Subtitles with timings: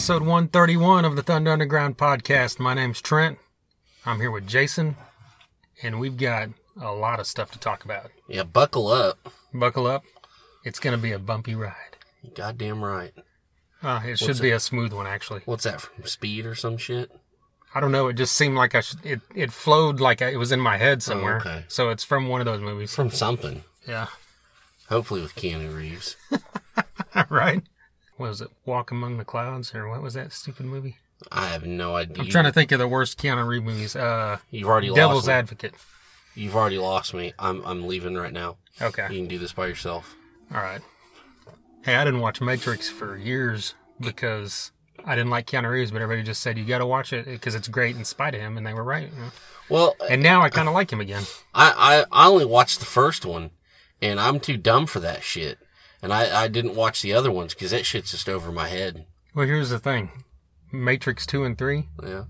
[0.00, 2.58] episode 131 of the Thunder Underground podcast.
[2.58, 3.36] My name's Trent.
[4.06, 4.96] I'm here with Jason,
[5.82, 6.48] and we've got
[6.80, 8.10] a lot of stuff to talk about.
[8.26, 9.30] Yeah, buckle up.
[9.52, 10.04] Buckle up.
[10.64, 11.98] It's going to be a bumpy ride.
[12.22, 13.12] You goddamn right.
[13.82, 15.42] Uh, it should be a smooth one, actually.
[15.44, 17.12] What's that from Speed or some shit?
[17.74, 18.08] I don't know.
[18.08, 20.78] It just seemed like I should, it, it flowed like I, it was in my
[20.78, 21.40] head somewhere.
[21.40, 21.64] okay.
[21.68, 22.94] So it's from one of those movies.
[22.94, 23.64] From something.
[23.86, 24.06] Yeah.
[24.88, 26.16] Hopefully with Keanu Reeves.
[27.28, 27.62] right?
[28.20, 28.50] What was it?
[28.66, 29.74] Walk Among the Clouds?
[29.74, 30.98] Or what was that stupid movie?
[31.32, 32.22] I have no idea.
[32.22, 33.96] I'm trying to think of the worst Keanu Reeves movies.
[33.96, 35.32] Uh, You've already Devil's lost me.
[35.32, 35.74] Advocate.
[36.34, 37.32] You've already lost me.
[37.38, 38.58] I'm I'm leaving right now.
[38.82, 39.06] Okay.
[39.10, 40.16] You can do this by yourself.
[40.54, 40.82] All right.
[41.82, 44.70] Hey, I didn't watch Matrix for years because
[45.06, 47.54] I didn't like Keanu Reeves, but everybody just said you got to watch it because
[47.54, 49.08] it's great in spite of him, and they were right.
[49.10, 49.30] you know.
[49.70, 51.22] Well, And now I kind of like him again.
[51.54, 53.52] I, I I only watched the first one,
[54.02, 55.58] and I'm too dumb for that shit.
[56.02, 59.06] And I, I didn't watch the other ones because that shit's just over my head.
[59.34, 60.10] Well, here's the thing:
[60.72, 62.24] Matrix two and three, Yeah.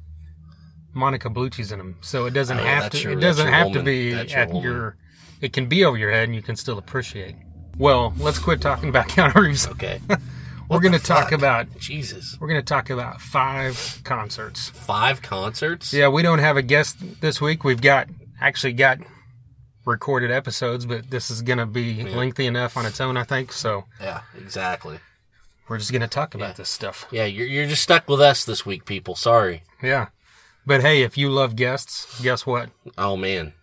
[0.93, 2.99] Monica Bellucci's in them, so it doesn't Oh, have to.
[3.01, 4.63] your- it doesn't have to be your at woman.
[4.63, 4.97] your.
[5.41, 7.37] It can be over your head, and you can still appreciate.
[7.79, 9.67] Well, let's quit talking about Keanu Reeves.
[9.69, 10.01] Okay.
[10.69, 11.79] We're going to talk about.
[11.79, 12.37] Jesus.
[12.41, 14.69] We're going to talk about five concerts.
[14.69, 15.93] Five concerts?
[15.93, 17.65] Yeah, we don't have a guest this week.
[17.65, 18.09] We've got
[18.41, 18.99] actually got
[19.91, 23.53] recorded episodes, but this is going to be lengthy enough on its own, I think.
[23.53, 25.01] So Yeah, exactly.
[25.69, 26.53] we're just going to talk about Yeah.
[26.55, 27.07] this stuff.
[27.11, 29.15] Yeah, you're you're just stuck with us this week, people.
[29.17, 29.63] Sorry.
[29.83, 30.09] Yeah.
[30.67, 32.71] But hey, if you love guests, guess what?
[32.97, 33.55] Oh man.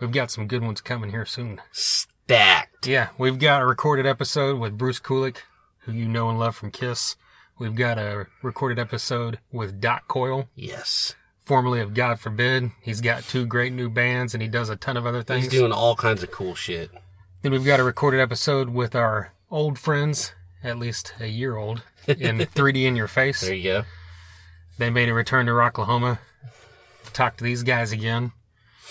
[0.00, 1.60] We've got some good ones coming here soon.
[1.72, 2.86] Stacked.
[2.86, 5.38] Yeah, we've got a recorded episode with Bruce Kulick,
[5.80, 7.16] who you know and love from Kiss.
[7.58, 11.14] We've got a recorded episode with Doc Coyle, Yes.
[11.46, 12.72] Formerly of God Forbid.
[12.82, 15.44] He's got two great new bands and he does a ton of other things.
[15.44, 16.90] He's doing all kinds of cool shit.
[17.42, 21.82] Then we've got a recorded episode with our old friends, at least a year old,
[22.06, 23.40] in 3D in Your Face.
[23.40, 23.84] There you go.
[24.76, 26.18] They made a return to Rocklahoma.
[27.12, 28.32] Talk to these guys again.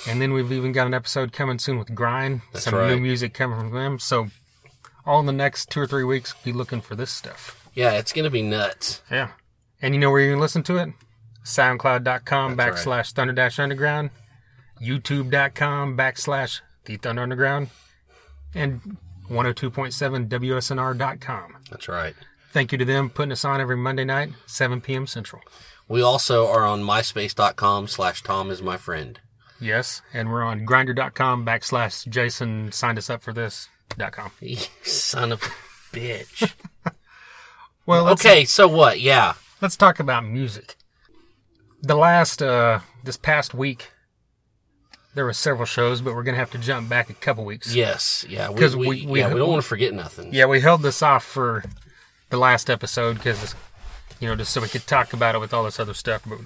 [0.08, 2.42] And then we've even got an episode coming soon with Grind.
[2.54, 2.90] That's some right.
[2.90, 4.00] new music coming from them.
[4.00, 4.28] So
[5.06, 7.70] all in the next two or three weeks, be looking for this stuff.
[7.74, 9.02] Yeah, it's gonna be nuts.
[9.12, 9.32] Yeah.
[9.82, 10.90] And you know where you can listen to it?
[11.46, 14.10] SoundCloud.com That's backslash Thunder Dash Underground,
[14.82, 17.70] YouTube.com backslash The Thunder Underground,
[18.54, 18.98] and
[19.30, 21.58] 102.7 WSNR.com.
[21.70, 22.16] That's right.
[22.52, 25.08] Thank you to them putting us on every Monday night, 7 p.m.
[25.08, 25.42] Central.
[25.88, 29.20] We also are on myspace.com slash Tom is my friend.
[29.60, 34.32] Yes, and we're on grinder.com backslash Jason signed us up for this.com.
[34.42, 36.52] You son of a bitch.
[37.88, 39.00] Well, okay, so what?
[39.00, 39.34] Yeah.
[39.62, 40.76] let's talk about music.
[41.86, 43.92] The last, uh, this past week,
[45.14, 47.74] there were several shows, but we're going to have to jump back a couple weeks.
[47.76, 48.26] Yes.
[48.28, 48.52] Yeah.
[48.52, 50.34] because we, we- we- yeah, we don't want to forget nothing.
[50.34, 51.64] Yeah, we held this off for
[52.32, 53.54] the last episode because,
[54.20, 56.24] you know, just so we could talk about it with all this other stuff.
[56.26, 56.40] But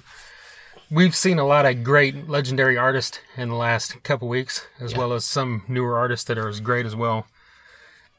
[0.90, 5.12] we've seen a lot of great legendary artists in the last couple weeks, as well
[5.14, 7.26] as some newer artists that are as great as well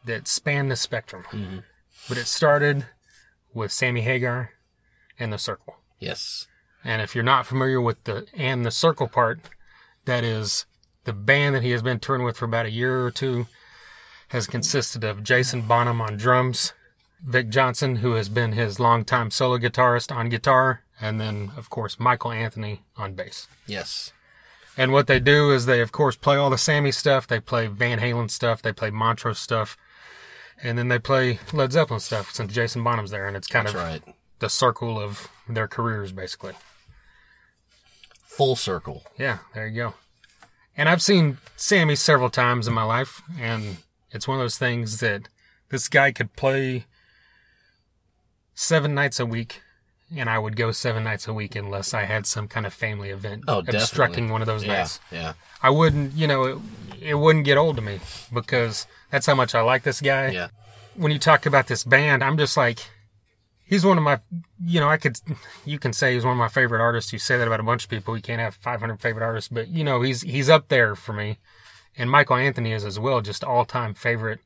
[0.05, 1.61] that span the spectrum.
[2.09, 2.87] But it started
[3.53, 4.51] with Sammy Hagar
[5.19, 5.75] and The Circle.
[5.99, 6.47] Yes.
[6.83, 9.39] And if you're not familiar with the and the circle part,
[10.05, 10.65] that is
[11.03, 13.47] the band that he has been touring with for about a year or two
[14.29, 16.73] has consisted of Jason Bonham on drums,
[17.23, 21.99] Vic Johnson, who has been his longtime solo guitarist on guitar, and then of course
[21.99, 23.47] Michael Anthony on bass.
[23.67, 24.13] Yes.
[24.77, 27.67] And what they do is they of course play all the Sammy stuff, they play
[27.67, 29.75] Van Halen stuff, they play Montrose stuff,
[30.63, 33.75] and then they play Led Zeppelin stuff since Jason Bonham's there, and it's kind That's
[33.75, 34.15] of right.
[34.39, 36.53] the circle of their careers basically.
[38.41, 39.03] Full circle.
[39.19, 39.93] Yeah, there you go.
[40.75, 43.77] And I've seen Sammy several times in my life, and
[44.09, 45.29] it's one of those things that
[45.69, 46.85] this guy could play
[48.55, 49.61] seven nights a week,
[50.17, 53.11] and I would go seven nights a week unless I had some kind of family
[53.11, 54.77] event Oh, obstructing one of those Yeah.
[54.77, 54.99] nights.
[55.11, 55.33] Yeah.
[55.61, 56.57] I wouldn't, you know, it,
[56.99, 57.99] it wouldn't get old to me
[58.33, 60.47] because that's how much I like this guy Yeah.
[60.95, 62.79] when you talk about this band, I'm just like,
[63.71, 64.19] he's one of my,
[64.63, 65.17] you know, I could,
[65.65, 67.11] you can say he's one of my favorite artists.
[67.13, 68.15] You say that about a bunch of people.
[68.17, 71.39] You can't have 500 favorite artists, but you know, he's he's up there for me.
[71.97, 74.39] And Michael Anthony is as well, just all time favorite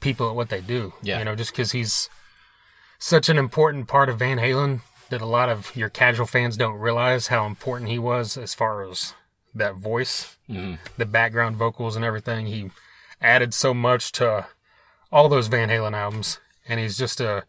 [0.00, 0.92] people at what they do.
[1.02, 1.18] Yeah.
[1.20, 2.08] You know, just because he's
[2.98, 4.80] such an important part of Van Halen
[5.10, 8.82] that a lot of your casual fans don't realize how important he was as far
[8.88, 9.14] as
[9.54, 10.78] that voice, Mhm.
[10.96, 12.46] the background vocals and everything.
[12.46, 12.70] He
[13.20, 14.46] added so much to
[15.12, 17.44] all those Van Halen albums, and he's just a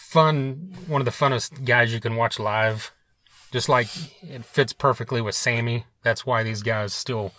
[0.00, 2.90] fun, one of the funnest guys you can watch live.
[3.52, 3.88] Just like
[4.22, 5.84] it fits perfectly with Sammy.
[6.02, 7.32] That's why these guys still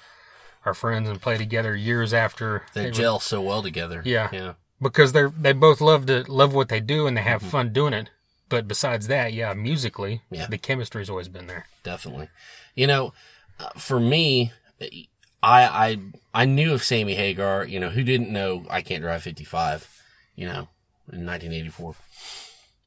[0.65, 4.01] are friends and play together years after They were- gel so well together.
[4.05, 4.29] Yeah.
[4.31, 4.53] Yeah.
[4.81, 7.93] because they're they both love to love what they do and they have fun doing
[7.93, 8.09] it.
[8.49, 10.47] But besides that, yeah, musically, Yeah.
[10.47, 11.67] the chemistry's always been there.
[11.83, 12.27] definitely.
[12.75, 13.13] You know,
[13.59, 15.97] uh, for me, I I
[16.33, 17.65] I knew of Sammy Hagar.
[17.65, 19.87] You know, who didn't know I Can't Drive 55?
[20.35, 20.67] You know,
[21.11, 21.95] in 1984.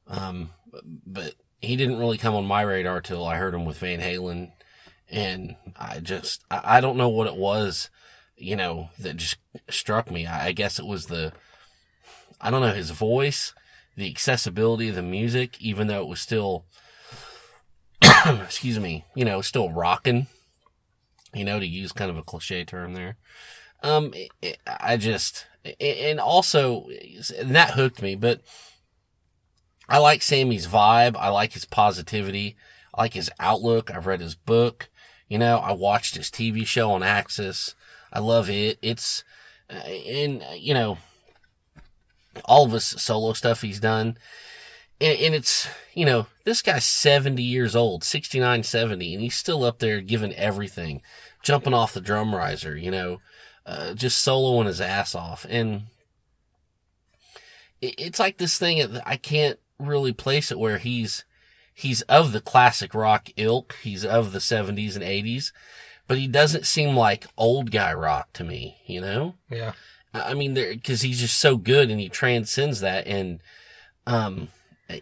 [0.07, 0.51] Um,
[1.05, 4.51] but he didn't really come on my radar till I heard him with Van Halen,
[5.09, 7.89] and I just I, I don't know what it was,
[8.37, 9.37] you know, that just
[9.69, 10.25] struck me.
[10.25, 11.33] I, I guess it was the
[12.39, 13.53] I don't know his voice,
[13.95, 16.65] the accessibility of the music, even though it was still
[18.25, 20.27] excuse me, you know, still rocking,
[21.33, 23.17] you know, to use kind of a cliche term there.
[23.83, 25.47] Um, it, it- I just,
[25.79, 26.87] and also,
[27.37, 28.41] and that hooked me, but
[29.87, 31.15] I like Sammy's vibe.
[31.17, 32.55] I like his positivity.
[32.93, 33.91] I like his outlook.
[33.91, 34.89] I've read his book.
[35.27, 37.73] You know, I watched his TV show on AXS.
[38.13, 38.77] I love it.
[38.81, 39.23] It's,
[39.69, 40.97] uh, and, uh, you know,
[42.43, 44.17] all of his solo stuff he's done
[44.99, 49.63] and, and it's you know this guy's 70 years old 69 70 and he's still
[49.63, 51.01] up there giving everything
[51.41, 53.19] jumping off the drum riser you know
[53.65, 55.83] uh, just soloing his ass off and
[57.81, 61.25] it, it's like this thing that i can't really place it where he's
[61.73, 65.51] he's of the classic rock ilk he's of the 70s and 80s
[66.07, 69.73] but he doesn't seem like old guy rock to me you know Yeah.
[70.13, 73.41] I mean, because he's just so good and he transcends that, and
[74.07, 74.47] um,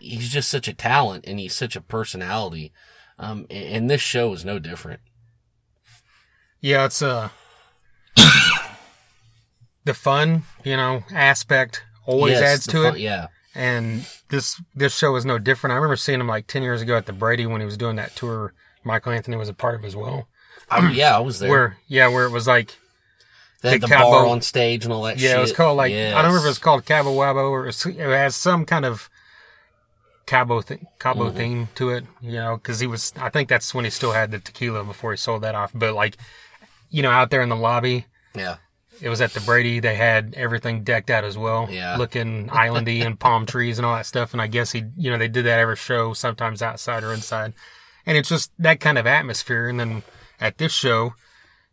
[0.02, 2.74] he's just such a talent and he's such a personality.
[3.20, 5.02] Um, and, and this show is no different.
[6.62, 7.30] Yeah, it's uh
[9.86, 13.02] the fun, you know, aspect always Yes, adds to fun- it.
[13.02, 15.72] Yeah, And this this show is no different.
[15.74, 17.96] I remember seeing him like ten years ago at the Brady when he was doing
[17.98, 18.54] that tour.
[18.84, 20.28] Michael Anthony was a part of as well.
[20.70, 21.50] I, yeah, I was there.
[21.50, 22.78] Where yeah, where it was like
[23.62, 25.18] they had the the bar on stage and all that.
[25.20, 25.38] yeah, shit.
[25.38, 27.86] it was called like I don't remember if it was called Cabo Wabo or it
[27.86, 29.10] it has some kind of
[30.26, 31.38] Cabo th- Cabo Mm-hmm.
[31.38, 32.06] theme to it.
[32.22, 35.12] You know, because he was I think that's when he still had the tequila before
[35.12, 35.72] he sold that off.
[35.76, 36.18] But like,
[36.90, 38.56] you know, out there in the lobby, Yeah,
[39.04, 39.82] It was at the Brady.
[39.82, 41.68] They had everything decked out as well.
[41.70, 41.98] Yeah.
[41.98, 44.32] Looking islandy and palm trees and all that stuff.
[44.32, 47.54] And I guess he, you know, they did that every show, sometimes outside or inside.
[48.06, 49.68] And it's just that kind of atmosphere.
[49.68, 50.04] And then
[50.40, 51.16] at this show,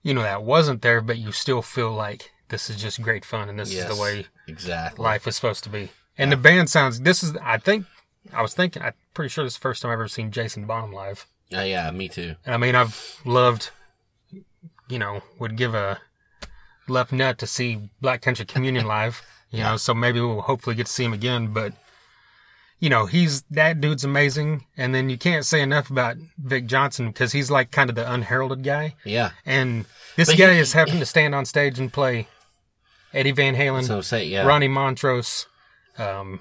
[0.03, 3.49] you know, that wasn't there, but you still feel like this is just great fun
[3.49, 5.05] and this yes, is the way exactly.
[5.05, 5.91] life is supposed to be.
[6.19, 7.87] And the band sounds, this is, I think,
[8.33, 10.67] I was thinking, I'm pretty sure this is the first time I've ever seen Jason
[10.67, 11.29] Bonham live.
[11.55, 12.35] Uh, yeah, me too.
[12.45, 13.71] And I mean, I've loved,
[14.89, 16.01] you know, would give a
[16.91, 20.87] left nut to see Black Country Communion live, you know, so maybe we'll hopefully get
[20.87, 21.53] to see him again.
[21.53, 21.73] But,
[22.79, 24.67] you know, he's, that dude's amazing.
[24.77, 28.11] And then you can't say enough about Vic Johnson because he's like kind of the
[28.11, 28.95] unheralded guy.
[29.05, 32.29] Yeah, And this But guy he- is having to stand on stage and play
[33.13, 34.47] Eddie Van Halen, so say yeah.
[34.47, 35.47] Ronnie Montrose,
[35.99, 36.39] um,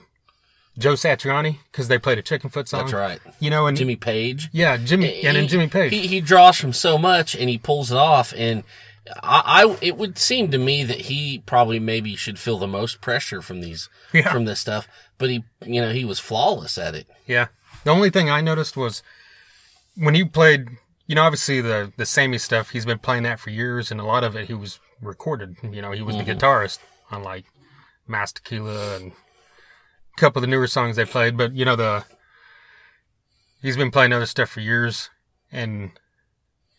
[0.77, 2.81] Joe Satriani, because they played a Chickenfoot song.
[2.81, 3.19] That's right.
[3.39, 4.49] You know, and Jimmy Page.
[4.53, 5.91] yeah, Jimmy, and then He- Jimmy Page.
[5.91, 8.33] He, he draws from so much and he pulls it off.
[8.37, 8.63] And
[9.23, 13.01] I, I, it would seem to me that he probably maybe should feel the most
[13.01, 14.31] pressure from these, Yeah.
[14.31, 14.87] from this stuff.
[15.17, 17.07] But he, you know, he was flawless at it.
[17.25, 17.47] Yeah.
[17.83, 19.01] The only thing I noticed was
[19.95, 20.69] when he played,
[21.07, 24.05] you know, obviously the the Sammy stuff, he's been playing that for years, and a
[24.05, 25.57] lot of it he was recorded.
[25.63, 26.37] You know, he was the mm-hmm.
[26.37, 26.79] guitarist
[27.11, 27.45] on like
[28.07, 31.37] Mas Tequila and a couple of the newer songs they played.
[31.37, 32.05] But you know, the
[33.61, 35.09] he's been playing other stuff for years,
[35.51, 35.91] and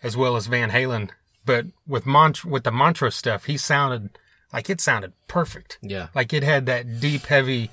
[0.03, 1.11] as well as Van Halen.
[1.45, 4.11] But with Mont with the Montrose stuff, he sounded
[4.53, 5.79] like it sounded perfect.
[5.83, 6.09] Yeah.
[6.15, 7.71] Like it had that deep, heavy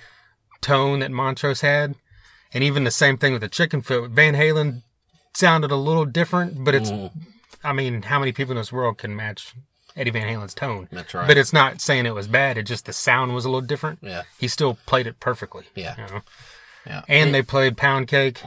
[0.61, 1.95] tone that Montrose had.
[2.53, 4.11] And even the same thing with the Chickenfoot.
[4.11, 4.83] Van Halen
[5.33, 7.19] sounded a little different, but it's, mm-hmm.
[7.63, 9.53] I mean, how many people in this world can match
[9.95, 10.87] Eddie Van Halen's tone?
[10.91, 11.27] That's right.
[11.27, 12.57] But it's not saying it was bad.
[12.57, 13.99] It just the sound was a little different.
[14.01, 14.23] Yeah.
[14.39, 15.65] He still played it perfectly.
[15.75, 15.95] Yeah.
[15.97, 16.21] you know?
[16.85, 17.01] Yeah.
[17.09, 18.41] And they played Pound Cake.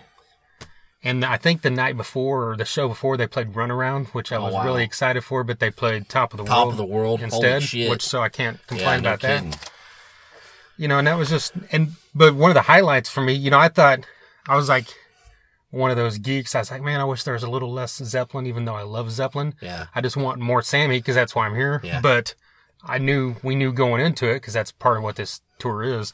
[1.02, 4.36] And I think the night before or the show before they played Runaround, which I
[4.36, 4.64] oh, was Oh, wow.
[4.64, 7.22] really excited for, but they played Top of the Top World of the World.
[7.22, 9.54] Instead, which so I can't yeah, complain no about that kidding.
[10.76, 13.50] you know, and that was just and but one of the highlights for me, you
[13.50, 14.00] know, I thought
[14.46, 14.88] I was like
[15.70, 16.54] one of those geeks.
[16.54, 18.82] I was like, man, I wish there was a little less Zeppelin, even though I
[18.82, 19.54] love Zeppelin.
[19.62, 19.86] Yeah.
[19.94, 21.80] I just want more Sammy because that's why I'm here.
[21.82, 22.00] Yeah.
[22.02, 22.34] But
[22.84, 26.12] I knew we knew going into it because that's part of what this tour is.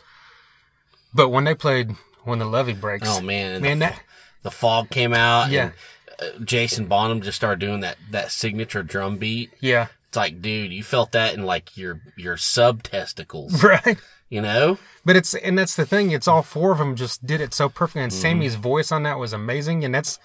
[1.14, 3.62] But when they played when the levee breaks, Oh man.
[3.62, 4.00] man, that
[4.46, 5.50] the fog came out.
[5.50, 5.72] Yeah.
[6.20, 9.50] And, uh, Jason Bonham just started doing that, that signature drum beat.
[9.60, 13.98] yeah, It's like, dude, you felt that in like your, your sub testicles, right.
[14.30, 14.78] you know?
[15.04, 16.12] But it's and that's the thing.
[16.12, 18.20] It's all four of them just did it so perfectly, and Mm-hmm.
[18.22, 19.84] Sammy's voice on that was amazing.
[19.84, 20.18] And that's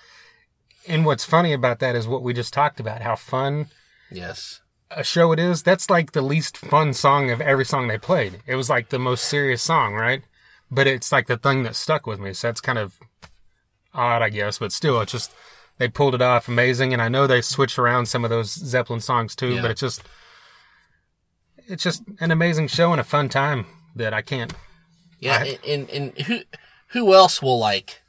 [0.88, 3.68] and what's funny about that is what we just talked about: how fun
[4.10, 4.62] Yes.
[4.90, 8.40] a show it is, that's like the least fun song of every song they played.
[8.48, 10.24] It was like the most serious song, right?
[10.72, 12.34] But it's like the thing that stuck with me.
[12.34, 12.96] So that's kind of
[13.94, 14.60] odd, I guess.
[14.60, 15.32] But still, it's just
[15.78, 16.94] they pulled it off amazing.
[16.94, 19.56] And I know they switched around some of those Zeppelin songs too.
[19.56, 19.62] Yeah.
[19.62, 20.04] But it's just
[21.68, 24.54] it's just an amazing show and a fun time that I can't.
[25.20, 26.40] Yeah, I- and, and and who
[26.90, 28.02] who else will like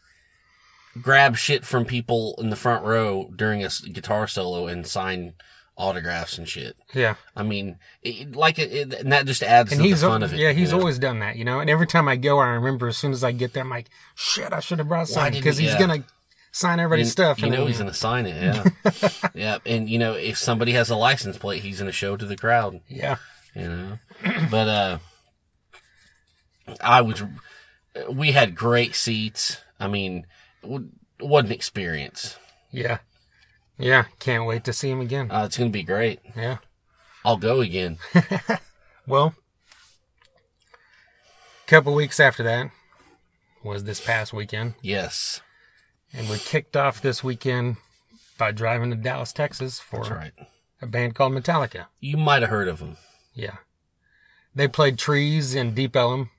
[1.01, 5.35] grab shit from people in the front row during a guitar solo and sign
[5.77, 6.77] autographs and shit?
[6.95, 10.09] Yeah, I mean, it, like it, it, and that just adds and to he's the
[10.09, 10.39] fun of it.
[10.39, 10.81] yeah he's you know?
[10.81, 11.61] always done that, you know.
[11.61, 13.89] And every time I go, I remember as soon as I get there, I'm like,
[14.15, 15.81] shit, I should have brought something because he- he's yeah.
[15.81, 16.05] gonna
[16.53, 17.39] sign everybody's You- stuff.
[17.39, 19.59] You and know then- he's gonna sign it, yeah, yeah.
[19.67, 22.81] And you know if somebody has a license plate, he's gonna show to the crowd.
[22.89, 23.17] yeah,
[23.55, 23.99] you know.
[24.51, 24.99] But uh,
[26.81, 27.23] I was,
[28.11, 29.59] we had great seats.
[29.81, 30.27] I mean,
[31.19, 32.37] what an experience.
[32.71, 32.99] yeah,
[33.79, 34.05] yeah.
[34.19, 35.31] Can't wait to see him again.
[35.31, 36.21] Uh, it's gonna be great.
[36.37, 36.59] Yeah.
[37.25, 37.99] I'll go again.
[39.07, 39.35] Well,
[41.67, 42.71] a couple weeks after that
[43.65, 45.41] was this past weekend, Yes,
[46.13, 47.79] and we kicked off this weekend
[48.39, 50.33] by driving to Dallas, Texas for that's right.
[50.81, 51.87] a band called Metallica.
[51.99, 52.97] You might have heard of them.
[53.35, 53.57] Yeah.
[54.55, 56.31] They played Trees in Deep Ellum.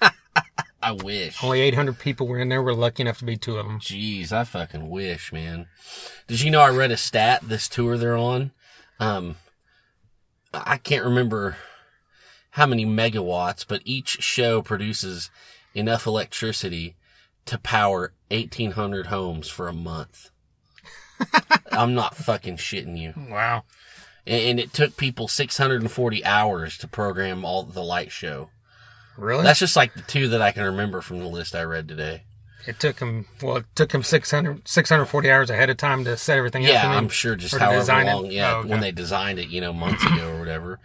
[0.84, 1.42] I wish.
[1.42, 2.62] Only 800 people were in there.
[2.62, 3.80] We're lucky enough to be two of them.
[3.80, 5.66] Jeez, I fucking wish, man.
[6.26, 8.50] Did you know I read a stat this tour they're on?
[9.00, 9.36] Um,
[10.52, 11.56] I can't remember
[12.50, 15.30] how many megawatts, but each show produces
[15.74, 16.96] enough electricity
[17.46, 20.28] to power 1800 homes for a month.
[21.72, 23.14] I'm not fucking shitting you.
[23.30, 23.64] Wow.
[24.26, 28.50] And, and it took people 640 hours to program all the light show.
[29.16, 29.42] Really?
[29.44, 32.22] That's just like the two that I can remember from the list I read today.
[32.66, 36.38] it took him, well, it took him 600, 640 hours ahead of time to set
[36.38, 36.72] everything up.
[36.72, 36.90] Yeah.
[36.96, 38.14] I'm sure just however design it?
[38.14, 38.68] long, yeah, Oh, okay.
[38.70, 40.80] when they designed it, you know, months ago or whatever.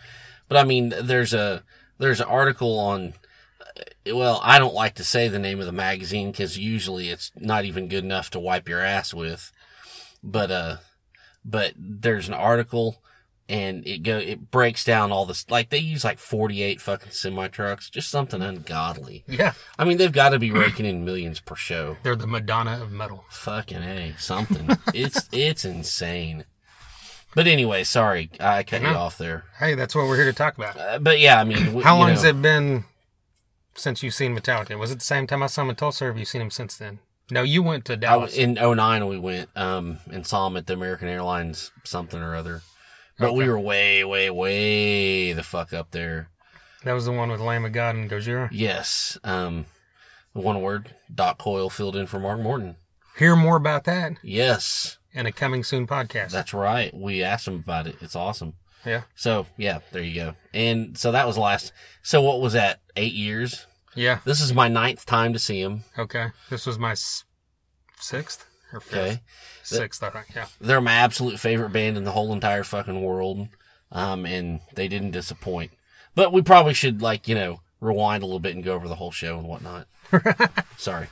[0.48, 1.63] But I mean, there's a
[1.98, 3.13] there's an article on.
[3.62, 7.31] uh, Well, I don't like to say the name of the magazine because usually it's
[7.36, 9.51] not even good enough to wipe your ass with.
[10.24, 10.77] But uh,
[11.45, 13.01] but there's an article
[13.50, 17.48] and it go it breaks down all this like they use like 48 fucking semi
[17.48, 19.24] trucks, just something ungodly.
[19.27, 19.53] Yeah.
[19.77, 21.98] I mean, they've got to be raking in millions per show.
[22.03, 23.25] They're the Madonna of metal.
[23.32, 24.70] Fucking a something.
[24.94, 26.46] it's it's insane.
[27.36, 29.46] But anyway, sorry I cut you off there.
[29.58, 30.77] Hey, that's what we're here to talk about.
[30.77, 32.86] Uh, but yeah, I mean, How long know, has it been
[33.75, 34.77] since you've seen Metallica?
[34.77, 36.51] Was it the same time I saw him in Tulsa, or have you seen him
[36.51, 37.00] since then?
[37.32, 38.36] No, you went to Dallas.
[38.36, 42.36] w- in 09 we went um and saw him at the American Airlines something or
[42.36, 42.62] other.
[43.19, 46.29] But we were way, way, way the fuck up there.
[46.83, 48.49] that was the one with Lamb of God and Gojira.
[48.51, 49.17] Yes.
[49.23, 49.65] Um,
[50.33, 50.95] one word.
[51.13, 52.77] Doc Coyle filled in for Mark Morton.
[53.17, 56.31] Hear more about that Yes, in a coming soon podcast.
[56.31, 56.93] that's right.
[56.93, 57.97] We asked him about it.
[57.99, 58.53] It's awesome.
[58.85, 59.01] yeah.
[59.15, 60.35] So yeah, there you go.
[60.53, 61.73] And so that was last.
[62.01, 62.79] So what was that?
[62.95, 63.65] Eight years.
[63.95, 64.19] Yeah.
[64.23, 65.83] This is my ninth time to see him.
[65.97, 66.27] Okay.
[66.49, 67.25] This was my s-
[67.99, 68.97] sixth or fifth.
[68.97, 69.21] Okay.
[69.77, 70.27] Sixth, I think.
[70.35, 70.47] Yeah.
[70.59, 73.47] They're my absolute favorite band in the whole entire fucking world.
[73.91, 75.71] Um, and they didn't disappoint.
[76.15, 78.95] But we probably should like, you know, rewind a little bit and go over the
[78.95, 79.88] whole show and whatnot.
[80.77, 81.07] Sorry.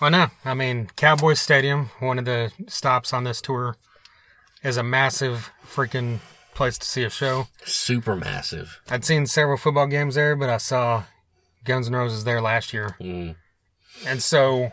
[0.00, 0.26] Well, no.
[0.44, 3.76] I mean, Cowboys Stadium, one of the stops on this tour,
[4.62, 6.18] is a massive freaking
[6.54, 7.48] place to see a show.
[7.64, 8.80] Super massive.
[8.90, 11.04] I'd seen several football games there, but I saw
[11.64, 12.96] Guns N' Roses there last year.
[13.00, 13.36] Mm.
[14.06, 14.72] And so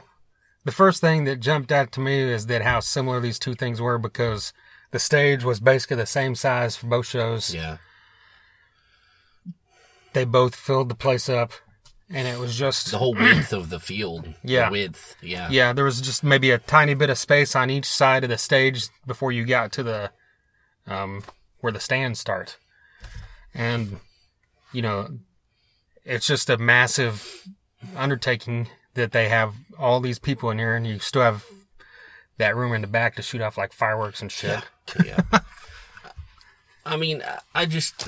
[0.65, 3.79] the first thing that jumped out to me is that how similar these two things
[3.79, 4.51] were because
[4.91, 7.53] the stage was basically the same size for both shows.
[7.53, 7.77] Yeah.
[10.13, 11.51] They both filled the place up,
[12.10, 14.34] and it was just The whole width of the field.
[14.43, 14.65] Yeah.
[14.65, 15.15] The width.
[15.22, 15.50] Yeah.
[15.51, 18.38] yeah, there was just maybe a tiny bit of space on each side of the
[18.38, 20.12] stage before you got to the
[20.88, 21.24] um,
[21.60, 22.57] where the stands start,
[23.53, 23.98] and
[24.72, 25.19] you know,
[26.05, 27.48] it's just a massive
[27.95, 31.45] undertaking that they have all these people in here, and you still have
[32.37, 34.59] that room in the back to shoot off like fireworks and shit.
[35.05, 35.21] Yeah.
[36.85, 38.07] I mean, I- I just,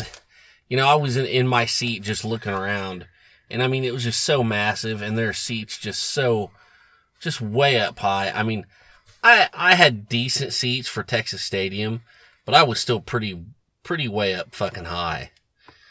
[0.70, 3.08] you know, I was in, in my seat just looking around,
[3.50, 6.52] and I mean, it was just so massive, and their seats just so,
[7.20, 8.30] just way up high.
[8.32, 8.66] I mean,
[9.24, 12.02] I I had decent seats for Texas Stadium,
[12.46, 13.42] but I was still pretty
[13.84, 15.32] pretty way up fucking high.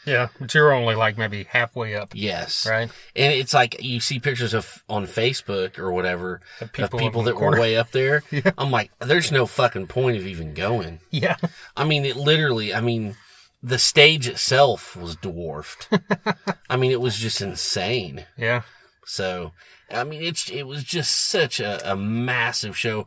[0.06, 2.90] Yeah, but you're only like maybe halfway up, Yes, right?
[3.16, 7.22] and it's like you see pictures of on Facebook or whatever Of of people people,
[7.24, 8.22] that were way up there.
[8.30, 8.52] Yeah.
[8.56, 11.00] I'm like, there's no fucking point of even going.
[11.10, 11.36] Yeah,
[11.76, 13.16] I mean, it literally, I mean,
[13.62, 15.88] the stage itself was dwarfed.
[16.70, 18.26] I mean, it was just insane.
[18.36, 18.62] yeah,
[19.04, 19.52] So,
[19.90, 23.06] I mean, it's, it was just such a, a massive show.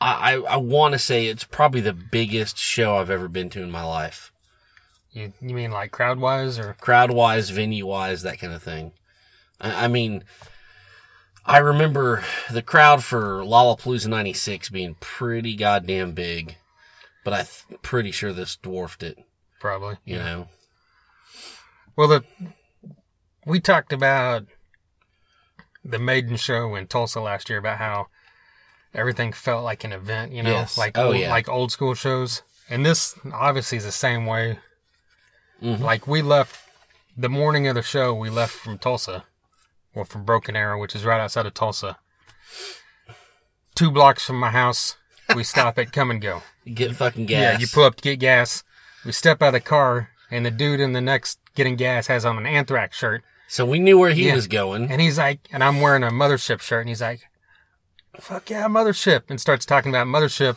[0.00, 3.62] I, I, I want to say it's probably the biggest show I've ever been to
[3.62, 4.32] in my life.
[5.18, 6.74] You, you mean like crowd wise or?
[6.80, 8.92] crowd wise, venue wise, that kind of thing.
[9.60, 10.22] I, I mean,
[11.44, 16.56] I remember the crowd for Lollapalooza 96 being pretty goddamn big,
[17.24, 19.18] but I'm th- pretty sure this dwarfed it,
[19.60, 19.96] Probably.
[20.04, 20.48] you know?
[21.96, 22.24] Well, the
[23.44, 24.44] we talked about
[25.84, 28.06] the Maiden show in Tulsa last year about how
[28.94, 30.76] everything felt like an event, you know, Yes.
[30.78, 31.30] like Oh, old, yeah.
[31.30, 32.42] like old school shows.
[32.70, 34.58] And this obviously is the same way.
[35.62, 35.80] Mhm.
[35.80, 36.60] Like we left
[37.16, 39.24] the morning of the show, we left from Tulsa,
[39.94, 41.98] well, from Broken Arrow, which is right outside of Tulsa.
[43.74, 44.96] Two blocks from my house,
[45.34, 46.42] we stop at Kum & Go.
[46.72, 47.40] Get fucking gas.
[47.54, 48.62] Yeah, you pull up to get gas.
[49.04, 52.24] We step out of the car, and the dude in the next getting gas has
[52.24, 53.22] on an Anthrax shirt.
[53.50, 54.34] so we knew where he Yeah.
[54.34, 54.90] was going.
[54.90, 57.22] And he's like, and I'm wearing a Mothership shirt, and he's like,
[58.20, 60.56] fuck yeah, Mothership, and starts talking about Mothership.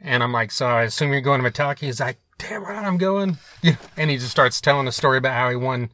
[0.00, 1.78] And I'm like, so I assume you're going to Metallica?
[1.80, 3.38] He's like, damn right, I'm going.
[3.62, 3.76] Yeah.
[3.96, 5.90] And he just starts telling a story about how he won.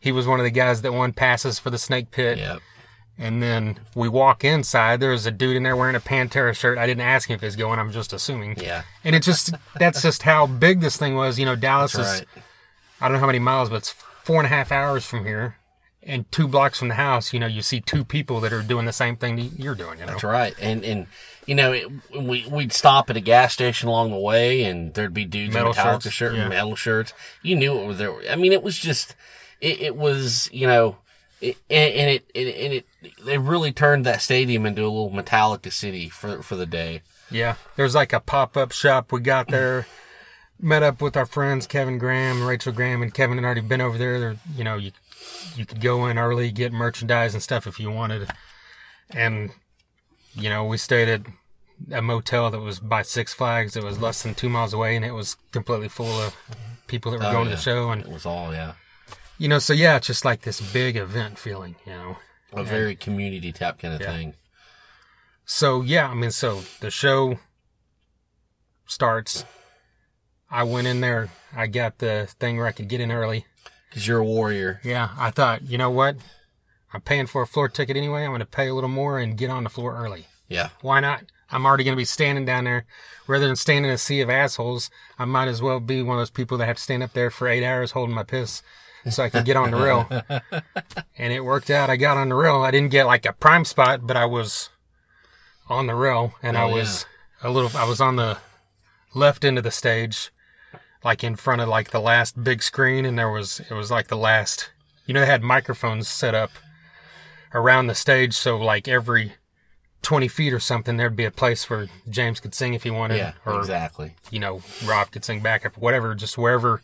[0.00, 2.38] He was one of the guys that won passes for the Snake Pit.
[2.38, 2.60] Yep.
[3.18, 5.00] And then we walk inside.
[5.00, 6.76] There's a dude in there wearing a Pantera shirt.
[6.76, 7.78] I didn't ask him if he's going.
[7.78, 8.56] I'm just assuming.
[8.58, 8.82] Yeah.
[9.04, 11.38] And it just, that's just how big this thing was.
[11.38, 12.44] You know, Dallas That's is, right.
[13.00, 15.56] I don't know how many miles, but it's four and a half hours from here.
[16.08, 18.86] And two blocks from the house, you know, you see two people that are doing
[18.86, 20.12] the same thing that you're doing, you know?
[20.12, 20.54] That's right.
[20.60, 21.08] And, and,
[21.46, 25.12] you know, it, we, we'd stop at a gas station along the way and there'd
[25.12, 26.42] be dudes Metal in Metallica shirts, shirt yeah.
[26.42, 27.12] and metal shirts.
[27.42, 28.14] You knew it was there.
[28.30, 29.16] I mean, it was just,
[29.60, 30.98] it, it was, you know,
[31.40, 32.86] it, and, it, and it,
[33.24, 37.02] they really turned that stadium into a little Metallica city for, for the day.
[37.32, 37.56] Yeah.
[37.74, 39.10] There's like a pop up shop.
[39.10, 39.88] We got there,
[40.60, 43.98] met up with our friends, Kevin Graham, Rachel Graham, and Kevin had already been over
[43.98, 44.20] there.
[44.20, 44.92] There, you know, you,
[45.56, 48.28] you could go in early, get merchandise and stuff if you wanted.
[49.10, 49.50] And,
[50.34, 51.22] you know, we stayed at
[51.92, 53.76] a motel that was by Six Flags.
[53.76, 56.34] It was less than two miles away, and it was completely full of
[56.86, 57.90] people that were Oh, going to the show.
[57.90, 58.72] And It was all, yeah,
[59.38, 62.16] You know, so yeah, it's just like this big event feeling, you know.
[62.52, 64.12] a very community type kind of Yeah.
[64.12, 64.34] thing.
[65.44, 67.38] So yeah, I mean, so the show
[68.86, 69.44] starts.
[70.50, 71.28] I went in there.
[71.54, 73.46] I got the thing where I could get in early.
[73.96, 74.78] Cause you're a warrior.
[74.84, 76.16] Yeah, I thought, you know what?
[76.92, 78.24] I'm paying for a floor ticket anyway.
[78.24, 80.26] I'm going to pay a little more and get on the floor early.
[80.48, 80.68] Yeah.
[80.82, 81.24] Why not?
[81.50, 82.84] I'm already going to be standing down there.
[83.26, 86.20] Rather than standing in a sea of assholes, I might as well be one of
[86.20, 88.62] those people that have to stand up there for eight hours holding my piss
[89.08, 90.06] so I can get on the rail.
[91.16, 91.88] and it worked out.
[91.88, 92.56] I got on the rail.
[92.62, 94.68] I didn't get like a prime spot, but I was
[95.70, 97.06] on the rail and oh, I Oh, was
[97.42, 98.36] a little, I was on the
[99.14, 100.30] left end of the stage,
[101.06, 103.04] like in front of like the last big screen.
[103.06, 104.70] And there was, it was like the last,
[105.06, 106.50] you know, they had microphones set up
[107.54, 108.34] around the stage.
[108.34, 109.34] So like every
[110.02, 113.18] 20 feet or something, there'd be a place where James could sing if he wanted,
[113.18, 113.32] Yeah.
[113.46, 114.16] or exactly.
[114.30, 116.82] you know, Rob could sing backup, whatever, just wherever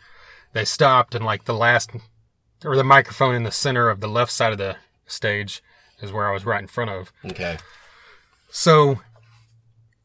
[0.53, 1.91] they stopped, and like the last,
[2.65, 5.63] or the microphone in the center of the left side of the stage
[6.01, 7.13] is where I was right in front of.
[7.25, 7.59] Okay.
[8.51, 9.01] So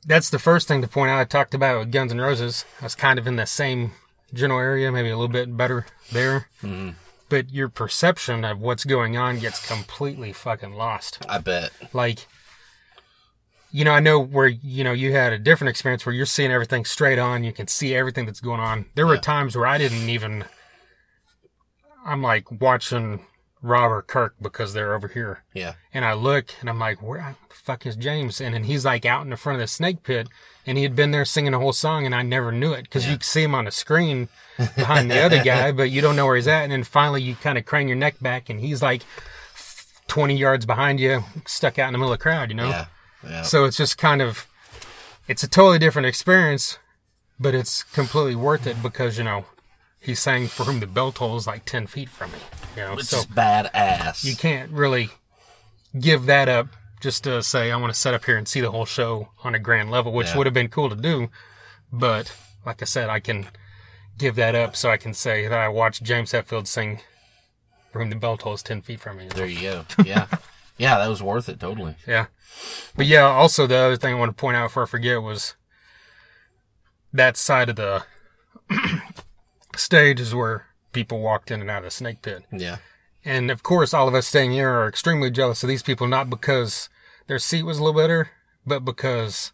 [0.05, 1.19] that's the first thing to point out.
[1.19, 2.65] I talked about with Guns N' Roses.
[2.81, 3.91] I was kind of in the same
[4.33, 6.47] general area, maybe a little bit better there.
[6.63, 6.91] Mm-hmm.
[7.29, 11.25] But your perception of what's going on gets completely fucking lost.
[11.27, 11.71] I bet.
[11.93, 12.25] Like,
[13.71, 16.51] you know, I know where, you know, you had a different experience where you're seeing
[16.51, 17.43] everything straight on.
[17.43, 18.85] You can see everything that's going on.
[18.95, 19.21] There were Yeah.
[19.21, 20.45] times where I didn't even,
[22.05, 23.25] I'm like watching
[23.61, 25.43] Rob or Kirk because they're over here.
[25.53, 25.73] Yeah.
[25.93, 28.39] And I look and I'm like, where the fuck is James?
[28.39, 30.27] And then he's like out in the front of the snake pit
[30.65, 33.05] and he had been there singing a whole song and I never knew it because
[33.05, 34.29] you can see him on the screen
[34.75, 36.63] behind the other guy, but you don't know where he's at.
[36.63, 39.03] And then finally you kind of crane your neck back and he's like
[40.07, 42.69] 20 yards behind you, stuck out in the middle of the crowd, you know?
[42.69, 42.85] Yeah.
[43.27, 43.41] Yeah.
[43.41, 44.47] So it's just kind of,
[45.27, 46.77] it's a totally different experience,
[47.39, 49.45] but it's completely worth it because, you know,
[49.99, 52.37] he sang For Whom the Bell Tolls like 10 feet from me,
[52.75, 52.95] you know?
[52.95, 54.23] Which so is badass.
[54.23, 55.09] you can't really
[55.99, 56.67] give that up
[57.01, 59.53] just to say I want to set up here and see the whole show on
[59.55, 60.37] a grand level, which Yeah.
[60.37, 61.29] would have been cool to do.
[61.91, 62.33] But
[62.65, 63.47] like I said, I can
[64.17, 67.01] give that up so I can say that I watched James Hetfield sing
[67.91, 69.23] "For Whom the Bell Tolls" ten feet from me.
[69.25, 69.35] you know?
[69.35, 69.85] There you go.
[70.03, 70.25] Yeah.
[70.77, 71.95] yeah, that was worth it totally.
[72.07, 72.25] Yeah,
[72.95, 73.21] but yeah.
[73.23, 75.55] Also, the other thing I want to point out before I forget was
[77.13, 78.03] that side of the
[79.77, 82.43] stage is where people walked in and out of the snake pit.
[82.51, 82.77] Yeah.
[83.23, 86.29] And of course, all of us staying here are extremely jealous of these people, not
[86.29, 86.89] because
[87.27, 88.29] their seat was a little better,
[88.65, 89.51] but because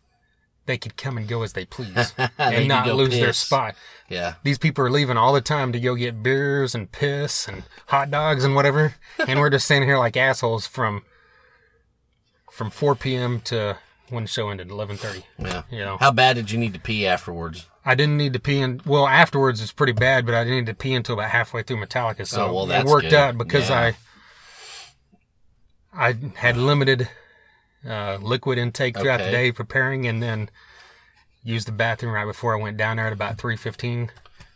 [0.66, 3.76] they could come and go as they please and not lose their spot.
[4.10, 4.36] Yeah.
[4.44, 8.12] These people are leaving all the time to go get beers and piss and hot
[8.12, 8.96] dogs and whatever,
[9.28, 11.04] and we're just standing here like assholes from
[12.52, 13.42] from 4 p.m.
[13.42, 13.78] to
[14.10, 15.24] when the show ended, 11:30.
[15.40, 15.64] Yeah.
[15.72, 17.68] You know, How bad did you need to pee afterwards?
[17.86, 18.82] I didn't need to pee in.
[18.86, 21.78] Well, afterwards it's pretty bad, but I didn't need to pee until about halfway through
[21.86, 22.26] Metallica.
[22.26, 23.14] So Oh, well, it worked good.
[23.14, 23.92] out because Yeah.
[25.94, 27.10] I I had limited
[27.88, 30.50] uh, liquid intake throughout the day preparing, and then
[31.44, 34.10] used the bathroom right before I went down there at about three fifteen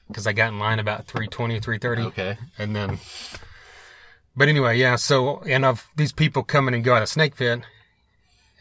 [0.07, 2.01] because I got in line about 320, 330.
[2.03, 2.37] Okay.
[2.57, 2.99] and then.
[4.37, 4.95] But anyway, yeah.
[4.95, 7.59] So and of these people coming and go out of Snake Pit,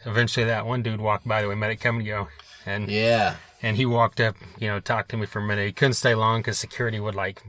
[0.05, 2.27] eventually that one dude walked by that we met at Kum & Go,
[2.65, 3.35] and Yeah.
[3.61, 5.65] And he walked up, you know, talked to me for a minute.
[5.65, 7.41] He couldn't stay long because security would like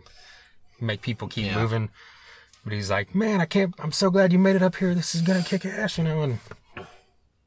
[0.80, 1.58] make people keep Yeah.
[1.58, 1.90] moving.
[2.64, 3.74] But he's like, "Man, I can't.
[3.78, 4.94] I'm so glad you made it up here.
[4.94, 6.22] This is gonna kick ass," you know.
[6.22, 6.38] And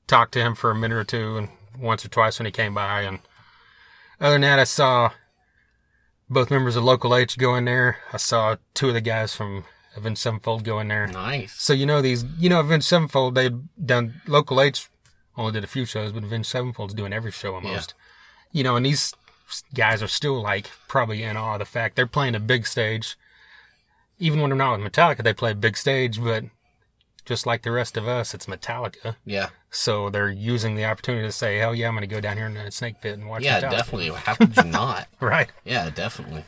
[0.07, 2.73] talked to him for a minute or two, and once or twice when he came
[2.73, 3.01] by.
[3.01, 3.19] And
[4.19, 5.11] other than that, I saw
[6.29, 7.99] both members of Local H go in there.
[8.11, 11.07] I saw two of the guys from Avenged Sevenfold go in there.
[11.07, 11.53] Nice.
[11.61, 13.35] So you know these, you know, Avenged Sevenfold.
[13.35, 14.89] They've done Local H
[15.37, 17.93] only did a few shows, but Avenged Sevenfold's doing every show almost.
[18.51, 19.13] You know, and these
[19.73, 23.17] guys are still like probably in awe of the fact they're playing a big stage.
[24.19, 26.43] Even when they're not with Metallica, they play a big stage, but
[27.25, 29.15] just like the rest of us, it's Metallica.
[29.25, 29.49] Yeah.
[29.69, 32.45] So they're using the opportunity to say, "Hell yeah, I'm going to go down here
[32.45, 34.09] in the Snake Pit and watch Yeah, Metallica." definitely.
[34.09, 35.07] How could you not?
[35.19, 35.49] Right.
[35.65, 36.43] Yeah, definitely.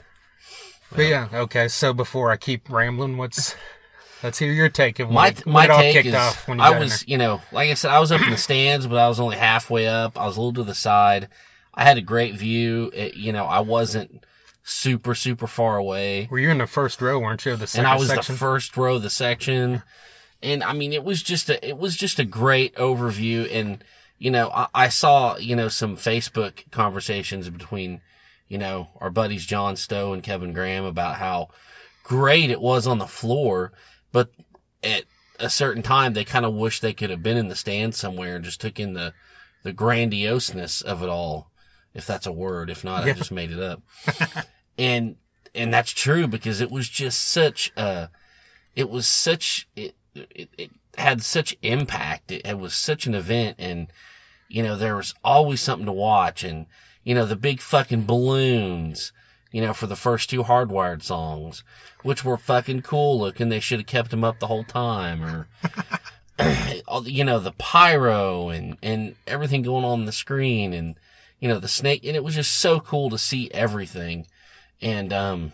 [0.95, 1.67] But yeah, okay.
[1.67, 3.55] So before I keep rambling, what's
[4.21, 7.07] let's hear your take of My my take kicked is off when you I was,
[7.07, 9.37] you know, like I said, I was up in the stands, but I was only
[9.37, 10.19] halfway up.
[10.19, 11.29] I was a little to the side.
[11.73, 12.91] I had a great view.
[12.93, 14.25] It, you know, I wasn't
[14.63, 16.27] super super far away.
[16.31, 17.55] Were you in the first row, weren't you?
[17.55, 18.35] The second and I was section.
[18.35, 19.83] the first row of the section.
[20.41, 23.49] And I mean, it was just a, it was just a great overview.
[23.53, 23.83] And,
[24.17, 28.01] you know, I, I saw, you know, some Facebook conversations between,
[28.47, 31.49] you know, our buddies John Stowe and Kevin Graham about how
[32.03, 33.71] great it was on the floor,
[34.11, 34.29] but
[34.83, 35.05] at
[35.39, 38.35] a certain time they kind of wish they could have been in the stand somewhere
[38.35, 39.13] and just took in the,
[39.63, 41.49] the grandioseness of it all.
[41.93, 42.69] If that's a word.
[42.69, 43.81] If not, I just made it up.
[44.77, 45.15] and,
[45.53, 48.09] and that's true because it was just such a,
[48.75, 52.31] it was such, it, it, it had such impact.
[52.31, 53.87] It, it was such an event and,
[54.47, 56.65] you know, there was always something to watch and,
[57.03, 59.13] you know, the big fucking balloons,
[59.51, 61.63] you know, for the first two hardwired songs,
[62.01, 63.49] which were fucking cool looking.
[63.49, 65.47] They should have kept them up the whole time or,
[67.03, 70.95] you know, the pyro and, and everything going on the screen and,
[71.43, 72.05] you know, the snake.
[72.05, 74.27] And it was just so cool to see everything.
[74.81, 75.51] And, um,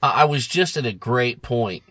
[0.00, 1.82] I, I was just at a great point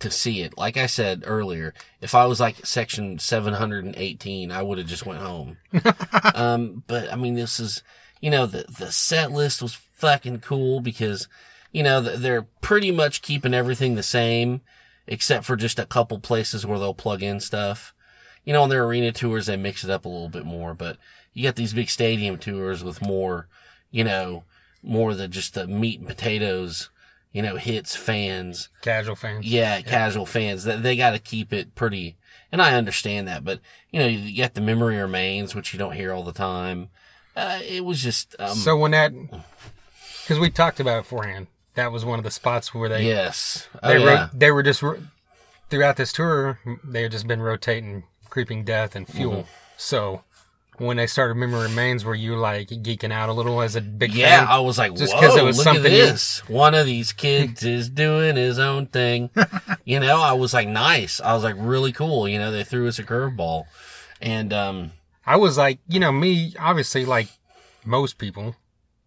[0.00, 0.58] to see it.
[0.58, 5.20] Like I said earlier, if I was like section 718, I would have just went
[5.20, 5.58] home.
[6.34, 7.84] um, but I mean, this is,
[8.20, 11.28] you know, the, the set list was fucking cool because,
[11.70, 14.62] you know, they're pretty much keeping everything the same
[15.06, 17.94] except for just a couple places where they'll plug in stuff.
[18.44, 20.98] You know, on their arena tours, they mix it up a little bit more, but
[21.36, 23.46] you got these big stadium tours with more,
[23.90, 24.44] you know,
[24.82, 26.88] more than just the meat and potatoes,
[27.30, 28.70] you know, hits fans.
[28.80, 29.44] casual fans.
[29.44, 30.64] Yeah, casual fans.
[30.64, 32.16] They, they got to keep it pretty,
[32.50, 35.92] and I understand that, but you know, you get the memory remains, which you don't
[35.92, 36.88] hear all the time.
[37.36, 39.12] Uh, it was just, um, So when that,
[40.22, 43.68] because we talked about it beforehand, that was one of the spots where they yes.
[43.82, 44.20] Oh, they yeah.
[44.22, 45.02] ro- they were just ro-
[45.68, 49.32] throughout this tour they had just been rotating creeping death and fuel.
[49.32, 49.50] Mm-hmm.
[49.76, 50.22] So
[50.80, 54.12] when they started memory remains, were you like geeking out a little as a big
[54.14, 54.48] Yeah, fan?
[54.48, 56.40] I was like, Just whoa, 'cause it was look at you- this.
[56.48, 59.30] One of these kids is doing his own thing.
[59.84, 61.20] you know, I was like, nice.
[61.20, 62.28] I was like, really cool.
[62.28, 63.64] You know, they threw us a curveball.
[64.20, 64.92] And, um,
[65.26, 67.28] I was like, you know, me obviously like
[67.84, 68.56] most people,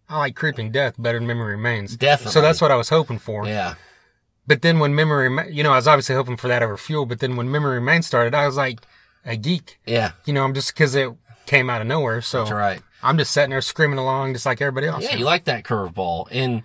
[0.08, 1.96] I like creeping death better than memory remains.
[1.96, 2.32] Definitely.
[2.32, 3.46] So that's what I was hoping for.
[3.46, 3.74] yeah.
[4.46, 7.06] But then when memory, you know, I was obviously hoping for that over fuel.
[7.06, 8.80] But then when memory remains started, I was like
[9.24, 9.78] a geek.
[9.86, 10.12] Yeah.
[10.24, 11.12] You know, I'm just because it
[11.50, 12.22] came out of nowhere.
[12.22, 12.80] So That's right.
[13.02, 15.02] I'm just sitting there screaming along just like everybody else.
[15.02, 16.28] Yeah, you like that curveball.
[16.30, 16.62] And,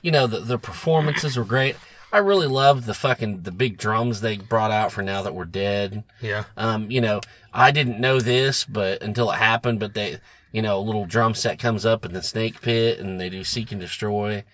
[0.00, 1.74] you know, the, the performances were great.
[2.12, 5.44] I really loved the fucking, the big drums they brought out for Now That We're
[5.44, 6.04] Dead.
[6.22, 6.44] yeah.
[6.56, 7.20] Um, you know,
[7.52, 10.18] I didn't know this, but until it happened, but they,
[10.52, 13.42] you know, a little drum set comes up in the snake pit and they do
[13.42, 14.44] seek and destroy.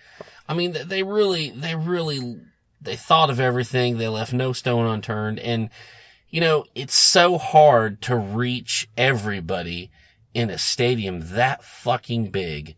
[0.49, 2.39] I mean, they really, they really,
[2.81, 3.97] they thought of everything.
[3.97, 5.39] They left no stone unturned.
[5.39, 5.69] And,
[6.35, 9.89] you know, it's so hard to reach everybody
[10.33, 12.75] in a stadium that fucking big.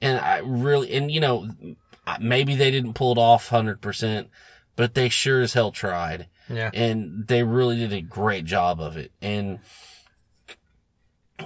[0.00, 1.50] And I really, and you know,
[2.20, 4.28] maybe they didn't pull it off 100%,
[4.76, 6.70] but they sure as hell tried Yeah.
[6.72, 9.10] and they really did a great job of it.
[9.20, 9.58] And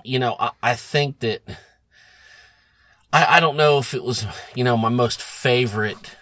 [0.05, 1.41] you know, I, I think that
[3.11, 6.15] I, I don't know if it was you know my most favorite,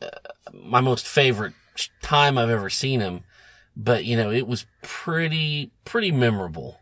[0.00, 0.10] uh,
[0.54, 1.54] my most favorite
[2.02, 3.24] time I've ever seen him,
[3.78, 6.80] but you know it was pretty pretty memorable.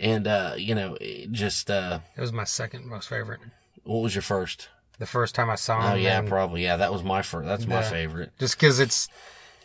[0.00, 3.38] And, uh, you know, it just, uh, It was my second most favorite.
[3.84, 4.68] what was your first?
[4.98, 5.92] The first time I saw him.
[5.92, 6.64] Oh, yeah, probably.
[6.64, 7.46] Yeah, that was my first.
[7.46, 8.32] That's my favorite.
[8.38, 9.08] just because it's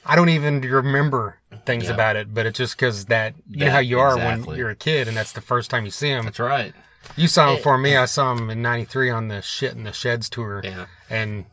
[0.05, 1.93] I don't even remember things Yeah.
[1.95, 4.75] about it, but it's just because that you know how you are when you're a
[4.75, 6.25] kid and that's the first time you see him.
[6.25, 6.73] That's right.
[7.17, 7.97] You saw him for me.
[7.97, 10.85] I saw him in '93 on the Shit in the Sheds tour, Yeah.
[11.09, 11.45] and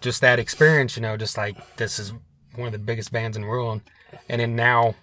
[0.00, 2.12] just that experience, you know, just like this is
[2.54, 3.82] one of the biggest bands in the world,
[4.28, 4.94] and then now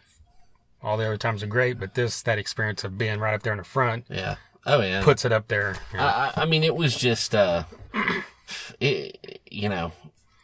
[0.81, 3.53] all the other times are great, but this that experience of being right up there
[3.53, 4.35] in the front Yeah.
[4.65, 5.03] Oh, yeah.
[5.03, 5.75] puts it up there.
[5.91, 6.03] you know.
[6.05, 7.63] I, I mean, it was just, uh,
[8.79, 9.91] it, you know,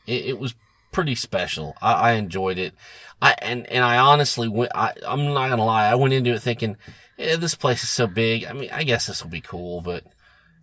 [0.08, 0.56] it, it was
[0.92, 1.76] pretty special.
[1.82, 2.74] I, I enjoyed it.
[3.22, 6.42] I, and, and I honestly went, I, I'm not gonna lie, I went into it
[6.42, 6.78] thinking,
[7.18, 8.46] yeah, this place is so big.
[8.46, 10.04] I mean, I guess this will be cool, but,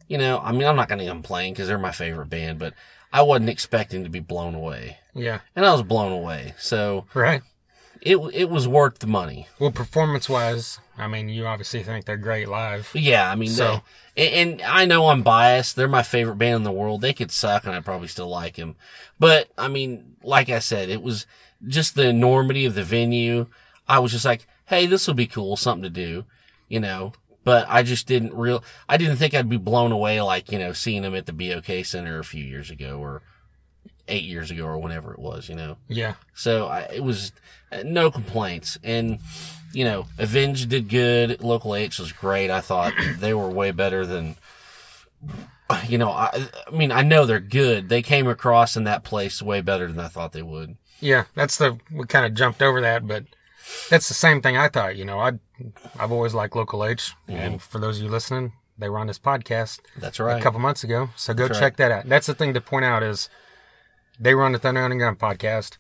[0.09, 2.75] you know, I mean, I'm not gonna complain because they're my favorite band, but
[3.13, 4.99] I wasn't expecting to be blown away.
[5.15, 6.55] yeah, And I was blown away.
[6.59, 7.43] So right.
[8.03, 9.49] It, it was worth the money.
[9.59, 12.91] Well, performance wise, I mean, you obviously think they're great live.
[12.95, 13.83] Yeah, I mean, So-
[14.17, 15.77] they, and, and I know I'm biased.
[15.77, 17.01] They're my favorite band in the world.
[17.01, 18.77] They could suck, and I'd probably still like them.
[19.19, 21.27] But I mean, like I said, it was
[21.67, 23.47] just the enormity of the venue.
[23.89, 26.25] I was just like, hey, this will be cool, something to do,
[26.69, 27.13] you know.
[27.45, 28.63] But I just didn't real.
[28.89, 31.85] I didn't think I'd be blown away like you know seeing them at the BOK
[31.85, 33.23] Center a few years ago or
[34.09, 35.77] eight years ago or whenever it was, you know.
[35.89, 37.33] Yeah, So I, it was
[37.71, 38.79] uh, no complaints.
[38.83, 39.19] And,
[39.73, 41.41] you know, Avenge did good.
[41.43, 42.51] Local H was great.
[42.51, 44.37] I thought they were way better than,
[45.89, 47.89] you know, I, I mean, I know they're good.
[47.89, 50.77] They came across in that place way better than I thought they would.
[51.01, 51.25] yeah.
[51.35, 53.25] That's the we kind of jumped over that, but
[53.89, 54.97] that's the same thing I thought.
[54.97, 55.33] You know, I
[55.99, 59.19] I've always liked Local H, and for those of you listening, they were on this
[59.19, 60.39] podcast That's right.
[60.39, 62.09] a couple months ago, so go That's check that out.
[62.09, 63.29] That's the thing to point out is
[64.23, 65.79] they were on the Thunder Gun podcast,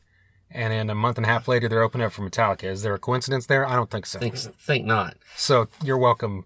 [0.50, 2.64] and then a month and a half later they're opening up for Metallica.
[2.64, 3.64] Is there a coincidence there?
[3.64, 4.18] I don't think so.
[4.18, 5.16] Think, think not.
[5.36, 6.44] So you're welcome,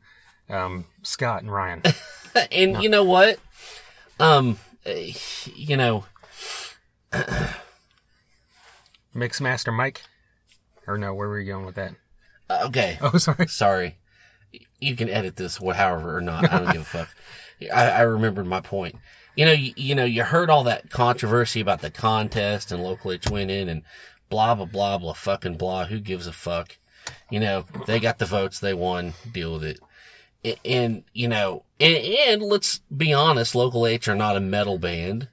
[0.51, 1.83] um, Scott and Ryan.
[2.53, 3.39] And you know what?
[4.21, 4.59] Um,
[5.55, 6.05] you know,
[9.15, 10.03] Mixmaster Mike,
[10.87, 11.15] or no?
[11.15, 11.95] Where were you going with that?
[12.51, 12.99] uh, okay.
[13.01, 13.49] Oh, sorry.
[13.49, 13.97] Sorry.
[14.81, 16.53] You can edit this, however or not.
[16.53, 17.09] I don't give a fuck.
[17.75, 18.97] I, I remembered my point.
[19.37, 23.13] You know, you, you know, you heard all that controversy about the contest and local
[23.13, 23.83] H winning and
[24.29, 25.85] blah, blah, blah, blah, fucking blah.
[25.85, 26.79] Who gives a fuck?
[27.31, 28.59] You know, they got the votes.
[28.59, 29.13] They won.
[29.31, 29.81] Deal with it.
[30.45, 34.79] And, and you know, and, and let's be honest, local H are not a metal
[34.79, 35.29] band.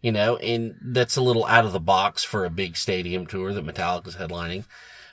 [0.00, 3.54] You know, and that's a little out of the box for a big stadium tour
[3.54, 4.64] that Metallica's headlining.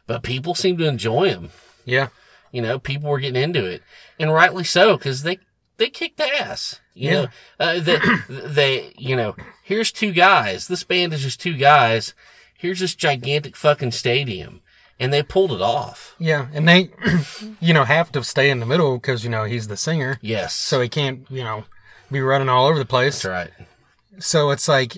[0.05, 1.51] But people seem to enjoy them.
[1.85, 2.09] Yeah,
[2.51, 3.81] You know, people were getting into it,
[4.19, 5.39] and rightly so, because they
[5.77, 6.80] they kicked ass.
[6.93, 7.21] You Yeah.
[7.21, 7.27] know,
[7.59, 7.99] uh, they,
[8.29, 10.67] they you know, here's two guys.
[10.67, 12.13] This band is just two guys.
[12.57, 14.61] Here's this gigantic fucking stadium,
[14.99, 16.15] and they pulled it off.
[16.19, 16.89] yeah, and they,
[17.59, 20.53] you know, have to stay in the middle because you know he's the singer, Yes,
[20.53, 21.63] so he can't, you know,
[22.11, 23.23] be running all over the place.
[23.23, 23.67] that's right.
[24.19, 24.97] So it's like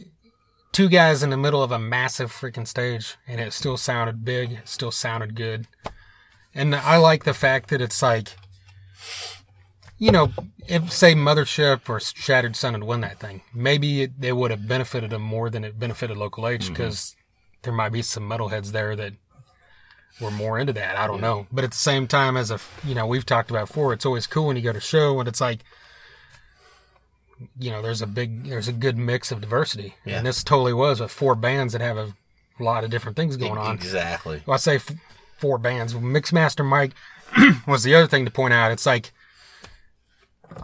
[0.73, 4.57] two guys in the middle of a massive freaking stage, and it still sounded big,
[4.65, 5.67] still sounded good.
[6.53, 8.35] And I like the fact that it's like,
[9.97, 10.31] you know,
[10.67, 14.67] if say Mothership or Shattered Sun had won that thing, maybe it, it would have
[14.67, 16.73] benefited them more than it benefited Local H mm-hmm.
[16.73, 17.15] because
[17.63, 19.13] there might be some metalheads there that
[20.21, 20.97] were more into that.
[20.97, 21.47] I don't know.
[21.51, 24.27] But at the same time, as a, you know, we've talked about before, it's always
[24.27, 25.59] cool when you go to a show and it's like,
[27.59, 29.95] you know, there's a big, there's a good mix of diversity.
[30.05, 30.17] Yeah.
[30.17, 32.13] And this totally was with four bands that have a
[32.59, 33.75] lot of different things going on.
[33.75, 34.43] Exactly.
[34.45, 34.91] Well, I say f-
[35.37, 35.93] four bands.
[35.93, 36.93] Mixmaster Mike
[37.67, 38.71] was the other thing to point out.
[38.71, 39.11] It's like,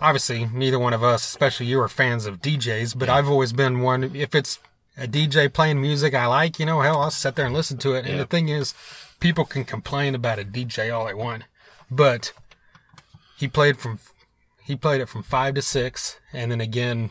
[0.02, 3.82] obviously, neither one of us, especially you, are fans of DJs, but I've always been
[3.82, 4.15] one.
[4.15, 4.60] If it's
[4.97, 7.93] a DJ playing music I like, you know, hell, I'll sit there and listen to
[7.93, 8.06] it.
[8.06, 8.73] And the thing is,
[9.19, 11.43] people can complain about a DJ all they want,
[11.89, 12.34] but
[13.38, 13.99] he played from
[14.63, 17.10] he played it from five to six, and then again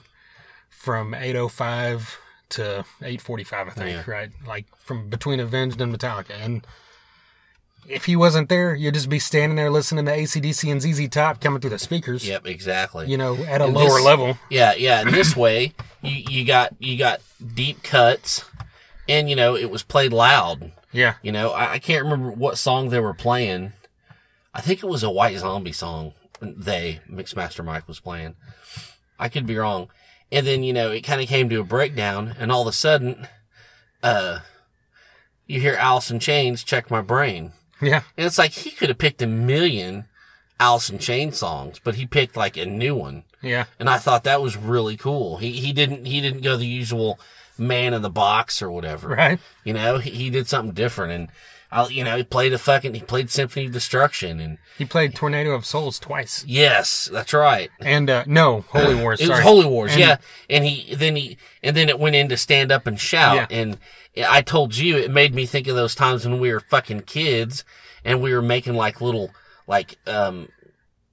[0.69, 2.19] from eight oh five
[2.51, 3.69] to eight forty five.
[3.69, 4.11] I think Yeah.
[4.11, 6.67] right, like from between Avenged and Metallica, and
[7.88, 11.40] if he wasn't there, you'd just be standing there listening to ACDC and ZZ Top
[11.40, 12.27] coming through the speakers.
[12.27, 13.07] Yep, exactly.
[13.09, 14.37] You know, at a And lower this- level.
[14.51, 15.01] Yeah, yeah.
[15.01, 17.20] And this way, you you got you got
[17.55, 18.44] deep cuts,
[19.09, 20.72] and you know it was played loud.
[20.92, 21.14] Yeah.
[21.22, 23.72] You know, I, I can't remember what song they were playing.
[24.55, 26.14] I think it was a White Zombie song.
[26.40, 28.37] They Mixmaster Mike was playing.
[29.18, 29.88] I could be wrong.
[30.31, 32.72] And then you know it kind of came to a breakdown, and all of a
[32.72, 33.27] sudden,
[34.03, 34.40] uh,
[35.46, 38.03] you hear Alice in Chains "Check My Brain," Yeah.
[38.17, 40.07] and it's like he could have picked a million
[40.61, 43.67] Alice in Chains songs, but he picked like a new one Yeah.
[43.79, 45.37] and I thought that was really cool.
[45.38, 47.19] He he didn't he didn't go the usual
[47.57, 49.09] man in the box or whatever.
[49.09, 49.38] Right.
[49.64, 51.29] You know, he, he did something different, and
[51.70, 55.14] I, you know, he played a fucking, he played Symphony of Destruction and He played
[55.14, 56.44] Tornado of Souls twice.
[56.46, 57.70] yes, that's right.
[57.81, 59.20] And, uh, no, Holy Wars.
[59.20, 60.16] It was Holy Wars, And- yeah.
[60.48, 63.37] And he then he and then it went into stand up and shout.
[63.37, 63.46] Yeah.
[63.50, 63.78] And
[64.28, 67.64] I told you it made me think of those times when we were fucking kids
[68.04, 69.31] and we were making like little
[69.66, 70.48] like um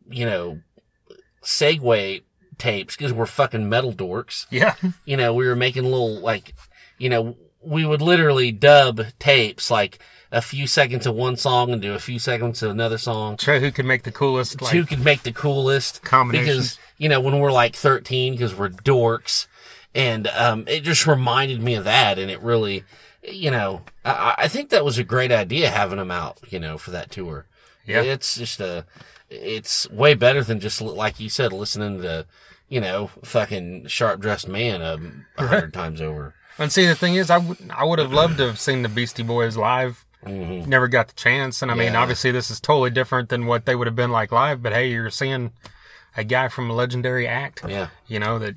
[0.09, 0.61] you know
[1.43, 2.23] segue
[2.57, 4.45] tapes because we're fucking metal dorks.
[4.49, 4.75] Yeah.
[5.03, 6.53] You know, we were making little like
[6.97, 7.35] you know
[7.65, 9.99] we would literally dub tapes like
[10.31, 13.59] a few seconds of one song and do a few seconds of another song Try
[13.59, 16.45] who could make the coolest, like, who could make the coolest Combination.
[16.45, 19.47] because you know when we're like 13 because we're dorks
[19.93, 22.83] and um it just reminded me of that and it really
[23.23, 26.77] you know I, I think that was a great idea having them out you know
[26.77, 27.45] for that tour
[27.85, 28.01] Yeah.
[28.01, 28.85] it's just a
[29.29, 32.25] it's way better than just like you said listening to
[32.69, 37.15] you know fucking sharp dressed man um, a hundred times over And see, the thing
[37.15, 40.05] is, I would I would have loved to have seen the Beastie Boys live.
[40.25, 40.65] Mhm.
[40.67, 42.01] Never got the chance, and I mean, Yeah.
[42.01, 44.63] obviously, this is totally different than what they would have been like live.
[44.63, 45.51] But hey, you're seeing
[46.17, 48.55] a guy from a legendary act, yeah you know, that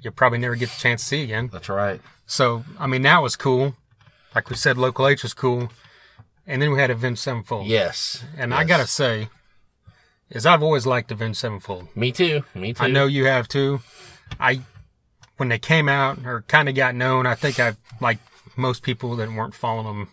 [0.00, 1.50] you'll probably never get the chance to see again.
[1.52, 3.76] that's right So, I mean, that was cool.
[4.34, 5.70] Like we said, Local H was cool,
[6.46, 7.66] and then we had Avenged Sevenfold.
[7.66, 9.28] yes and I gotta say,
[10.30, 11.94] is I've always liked Avenged Sevenfold.
[11.94, 13.80] me too me too I know you have too.
[14.40, 14.62] I
[15.36, 18.18] when they came out or kind of got known, I think I like
[18.56, 20.08] most people that weren't following them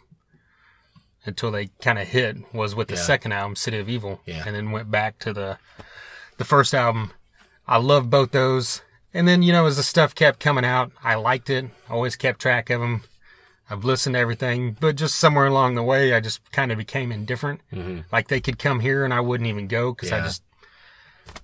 [1.26, 3.02] until they kind of hit was with the Yeah.
[3.02, 4.44] second album, City of Evil, Yeah.
[4.46, 5.58] and then went back to the
[6.38, 7.12] the first album.
[7.68, 8.82] I love both those,
[9.14, 11.66] and then you know as the stuff kept coming out, I liked it.
[11.90, 13.04] Always kept track of them.
[13.70, 17.12] I've listened to everything, but just somewhere along the way, I just kind of became
[17.12, 17.62] indifferent.
[17.72, 18.02] Mm-hmm.
[18.12, 20.44] Like they could come here and I wouldn't even go because I just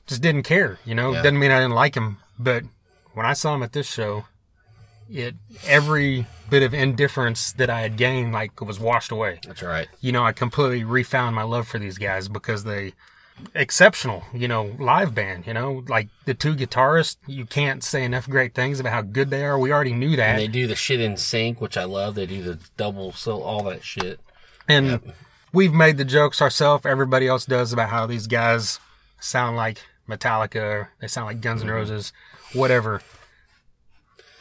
[0.08, 0.80] just didn't care.
[0.84, 1.22] You know, Yeah.
[1.22, 2.64] doesn't mean I didn't like them, but
[3.14, 4.26] when I saw him at this show,
[5.10, 9.40] it every bit of indifference that I had gained like was washed away.
[9.46, 12.94] that's right You know, I completely refound my love for these guys because they
[13.56, 18.30] exceptional, you know, live band, you know, like the two guitarists, you can't say enough
[18.30, 19.58] great things about how good they are.
[19.58, 20.30] We already knew that.
[20.30, 22.16] And they do the shit in sync, which I love.
[22.16, 24.20] They do the double, so all that shit.
[24.68, 25.14] And
[25.54, 26.86] we've made the jokes ourselves.
[26.86, 28.80] Everybody else does about how these guys
[29.20, 30.88] sound like Metallica.
[31.00, 31.70] They sound like Guns Mm-hmm.
[31.70, 32.14] N' Roses,
[32.54, 33.02] whatever.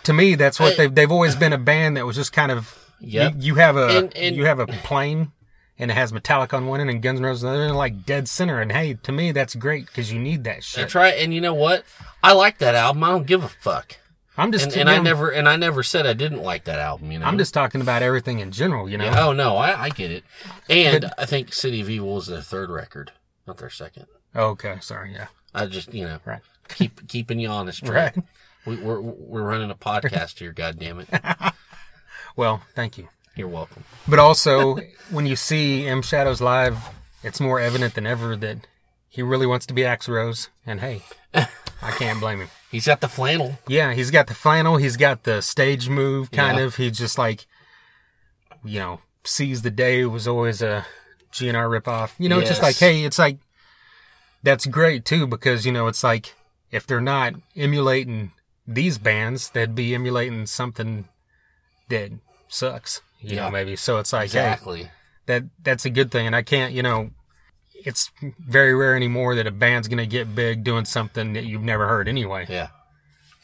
[0.05, 2.51] To me, that's what I- they've they've always been a band that was just kind
[2.53, 3.35] of Yep.
[3.37, 5.33] you, you have a And- and- you have a plane
[5.79, 7.77] and it has Metallica on one end and Guns N' Roses on the other, end,
[7.77, 8.61] like dead center.
[8.61, 10.81] And hey, to me, that's great because you need that shit.
[10.81, 11.15] That's right.
[11.19, 11.85] And you know what?
[12.23, 13.05] I like that album.
[13.05, 13.97] I don't give a fuck.
[14.37, 17.11] I'm just And, and I never and I never said I didn't like that album.
[17.13, 17.27] You know.
[17.27, 18.89] I'm just talking about everything in general.
[18.89, 20.25] You know, Yeah, oh no, I, I get it.
[20.71, 23.13] And I think City of Evil is their third record,
[23.47, 24.07] not their second.
[24.37, 27.85] okay, sorry, yeah, I just you know right, keep keeping you honest.
[27.85, 27.95] Trey.
[27.95, 28.17] right.
[28.67, 30.53] We, we're we're running a podcast here.
[30.53, 31.09] God damn it.
[32.37, 33.09] Well, thank you.
[33.35, 33.83] You're welcome.
[34.07, 34.79] But also,
[35.11, 36.79] when you see M Shadows live,
[37.25, 38.67] it's more evident than ever that
[39.09, 40.49] he really wants to be Axl Rose.
[40.65, 41.03] And hey,
[41.35, 42.49] I can't blame him.
[42.71, 43.59] He's got the flannel.
[43.67, 46.65] Yeah, he's got the flannel, he's got the stage move, kind Yeah.
[46.65, 46.77] of.
[46.77, 47.47] He's just like,
[48.65, 50.87] you know, sees the day was always a
[51.33, 52.13] GNR ripoff.
[52.19, 53.39] You know, it's just like, hey, it's like,
[54.43, 56.35] that's great too, because, you know, it's like,
[56.71, 58.33] if they're not emulating
[58.67, 61.09] these bands, they'd be emulating something
[61.89, 62.11] that
[62.49, 63.01] sucks.
[63.21, 63.45] You Yeah.
[63.47, 63.75] know, maybe.
[63.77, 64.91] So it's like, hey, Exactly.
[65.27, 67.11] that that's a good thing and i can't you know
[67.85, 71.63] it's very rare anymore that a band's going to get big doing something that you've
[71.63, 72.69] never heard anyway Yeah.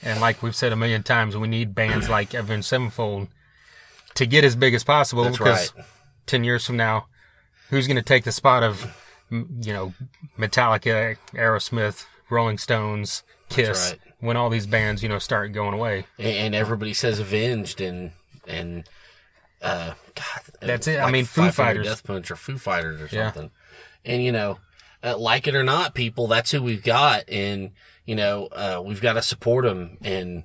[0.03, 3.29] and like we've said a million times we need bands like avenged sevenfold
[4.15, 5.85] to get as big as possible That's because right.
[6.27, 7.07] 10 years from now
[7.69, 8.97] who's going to take the spot of
[9.61, 9.93] you know
[10.39, 14.01] metallica aerosmith rolling stones kiss right.
[14.21, 18.13] when all these bands you know start going away And, and everybody says Avenged and
[18.47, 18.85] and
[19.63, 21.01] uh, God, That's it.
[21.01, 21.87] I mean, Foo Fighters.
[21.87, 23.33] Death Punch, or Foo Fighters, or Yeah.
[23.33, 23.51] something.
[24.05, 24.59] And you know,
[25.03, 27.71] uh, like it or not, people, that's who we've got, and
[28.05, 29.97] you know, uh, we've got to support them.
[30.03, 30.45] And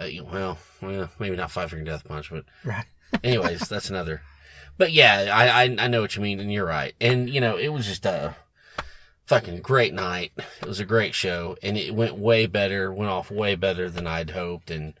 [0.00, 2.84] uh, you- well, well, maybe not Five Finger Death Punch, but right
[3.24, 4.22] anyways, that's another.
[4.80, 6.94] But yeah, I, I I know what you mean, and you're right.
[7.02, 8.34] And you know, it was just a
[9.26, 10.32] fucking great night.
[10.62, 12.90] It was a great show, and it went way better.
[12.90, 14.94] Went off way better than I'd hoped, and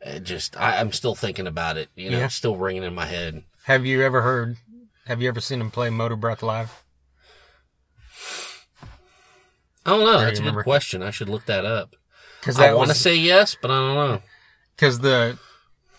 [0.00, 1.90] it just I, I'm still thinking about it.
[1.94, 2.26] You know, Yeah.
[2.26, 3.44] still ringing in my head.
[3.66, 4.56] have you ever heard
[5.06, 6.82] have you ever seen him play Motorbreath live
[9.86, 10.18] I don't know.
[10.20, 11.04] That's a good question.
[11.04, 11.94] I should look that up.
[12.40, 14.22] because I want to say yes, but I don't know.
[14.74, 15.38] because the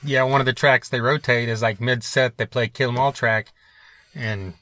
[0.04, 2.98] yeah one of the tracks they rotate is like mid set they play kill 'em
[2.98, 3.52] all track
[4.16, 4.54] and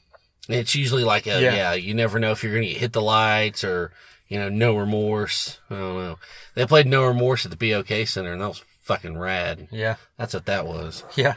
[0.48, 1.54] It's usually like a Yeah.
[1.54, 1.72] yeah.
[1.74, 3.92] You never know if you're gonna hit the lights or
[4.28, 5.58] you know no remorse.
[5.70, 6.18] I don't know.
[6.54, 9.68] They played no remorse at the BOK Center, and that was fucking rad.
[9.70, 11.04] yeah That's what that was.
[11.16, 11.34] yeah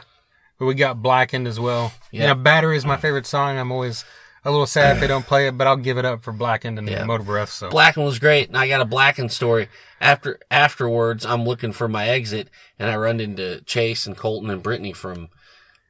[0.58, 1.92] But we got Blackened as well.
[2.10, 2.20] Yeah.
[2.22, 3.02] You know, Battery is my uh-huh.
[3.02, 3.58] favorite song.
[3.58, 4.04] I'm always
[4.44, 6.78] a little sad if they don't play it, but I'll give it up for Blackened
[6.78, 7.04] and Yeah.
[7.04, 7.48] Motorbreath.
[7.48, 9.68] So Blacken was great, and I got a Blacken story.
[10.00, 14.62] After afterwards, I'm looking for my exit, and I run into Chase and Colton and
[14.62, 15.28] Brittany from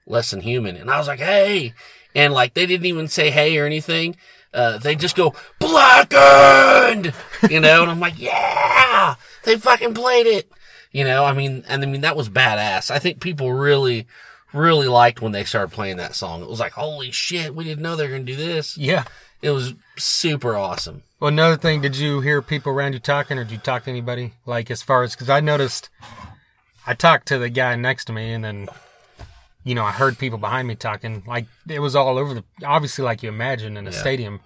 [0.07, 1.75] Less Than Human, and I was like, "Hey!"
[2.15, 4.17] And like they didn't even say hey or anything.
[4.53, 7.13] Uh, they just go blackened,
[7.51, 10.51] you know, and I'm like, "Yeah, they fucking played it,"
[10.93, 11.25] you know.
[11.25, 12.91] I mean, and I mean that was badass.
[12.91, 14.07] I think people really,
[14.55, 16.41] really liked when they started playing that song.
[16.43, 19.05] It was like, "Holy shit, we didn't know they were gonna do this." yeah.
[19.43, 21.03] It was super awesome.
[21.21, 23.91] Well, another thing, did you hear people around you talking, or did you talk to
[23.91, 24.33] anybody?
[24.47, 25.91] Like as far as because I noticed,
[26.87, 28.69] I talked to the guy next to me, and then,
[29.63, 31.25] you know, I heard people behind me talking.
[31.27, 32.45] Like it was all over the.
[32.65, 33.99] Obviously, like you imagine in a Yeah.
[34.01, 34.41] stadium,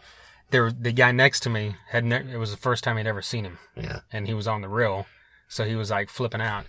[0.51, 2.05] there the guy next to me had.
[2.05, 4.01] Ne- it was the first time he'd ever seen him, Yeah.
[4.13, 5.07] and he was on the rail,
[5.47, 6.67] so he was like flipping out.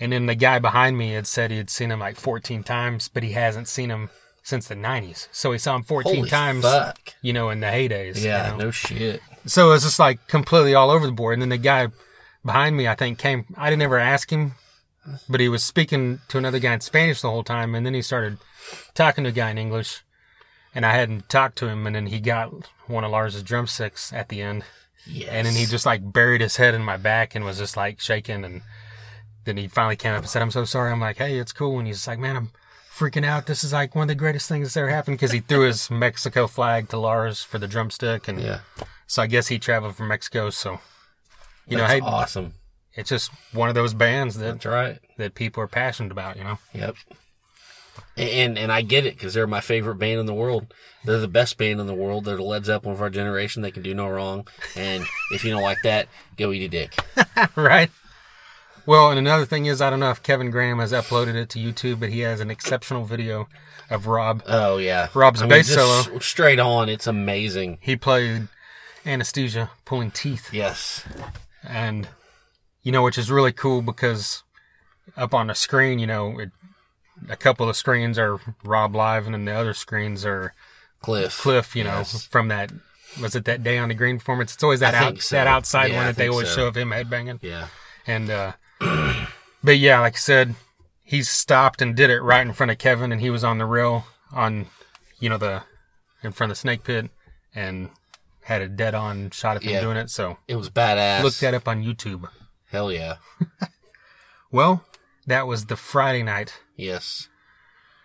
[0.00, 3.08] And then the guy behind me had said he had seen him like 14 times,
[3.08, 4.08] but he hasn't seen him
[4.42, 5.28] since the 90s.
[5.30, 6.98] So he saw him 14 Holy times, fuck.
[7.20, 8.16] you know, in the heydays.
[8.16, 8.56] you Yeah, know?
[8.56, 9.20] no shit.
[9.46, 11.34] So it was just like completely all over the board.
[11.34, 11.88] And then the guy
[12.44, 13.44] behind me, I think, came.
[13.58, 14.52] I didn't ever ask him,
[15.28, 17.74] but he was speaking to another guy in Spanish the whole time.
[17.74, 18.38] And then he started
[18.94, 20.02] talking to a guy in English.
[20.74, 21.86] And I hadn't talked to him.
[21.86, 22.50] And then he got
[22.86, 24.64] one of Lars's drumsticks at the end.
[25.06, 25.28] Yes.
[25.30, 28.00] And then he just like buried his head in my back and was just like
[28.00, 28.44] shaking.
[28.44, 28.62] And
[29.44, 30.92] then he finally came up and said, I'm so sorry.
[30.92, 31.78] I'm like, hey, it's cool.
[31.78, 32.50] And he's like, man, I'm
[32.94, 33.46] freaking out.
[33.46, 35.90] This is like one of the greatest things that's ever happened because he threw his
[35.90, 38.28] Mexico flag to Lars for the drumstick.
[38.28, 38.60] And yeah,
[39.06, 40.50] so I guess he traveled from Mexico.
[40.50, 40.80] So,
[41.66, 42.54] you know, hey, awesome.
[42.94, 44.98] it's just one of those bands that That's right.
[45.16, 46.36] that people are passionate about.
[46.36, 46.96] You know, Yep.
[48.16, 50.72] And and I get it because they're my favorite band in the world.
[51.04, 52.24] They're the best band in the world.
[52.24, 53.62] They're the Led Zeppelin of our generation.
[53.62, 54.46] They can do no wrong.
[54.76, 56.98] And if you don't like that, go eat a dick.
[57.56, 57.90] right?
[58.90, 61.60] Well, and another thing is, I don't know if Kevin Graham has uploaded it to
[61.60, 63.46] YouTube, but he has an exceptional video
[63.88, 64.42] of Rob.
[64.48, 66.18] Oh yeah, Rob's I bass just solo.
[66.18, 66.88] straight on.
[66.88, 67.78] It's amazing.
[67.80, 68.48] He played
[69.06, 71.04] anesthesia, pulling teeth, Yes.
[71.62, 72.08] and
[72.82, 74.42] you know, which is really cool because
[75.16, 76.50] up on the screen, you know, it,
[77.28, 80.52] a couple of screens are Rob live, and then the other screens are
[81.00, 81.38] Cliff.
[81.38, 82.24] Cliff, you know, Yes.
[82.26, 82.72] from that
[83.22, 84.52] was it that day on the green performance?
[84.52, 85.36] It's always that out, so.
[85.36, 86.56] that outside Yeah, one that they always so.
[86.56, 87.38] show of him headbanging.
[87.40, 87.68] Yeah.
[88.04, 88.52] And uh
[89.64, 90.54] but yeah, like I said,
[91.04, 93.66] he stopped and did it right in front of Kevin and he was on the
[93.66, 94.66] rail on
[95.18, 95.62] you know the
[96.22, 97.10] in front of the snake pit
[97.54, 97.90] and
[98.44, 99.80] had a dead on shot of him Yeah.
[99.80, 100.10] doing it.
[100.10, 101.22] So It was badass.
[101.22, 102.28] look that up on YouTube.
[102.70, 103.16] Hell yeah.
[104.52, 104.84] Well,
[105.26, 106.58] that was the Friday night.
[106.76, 107.28] Yes.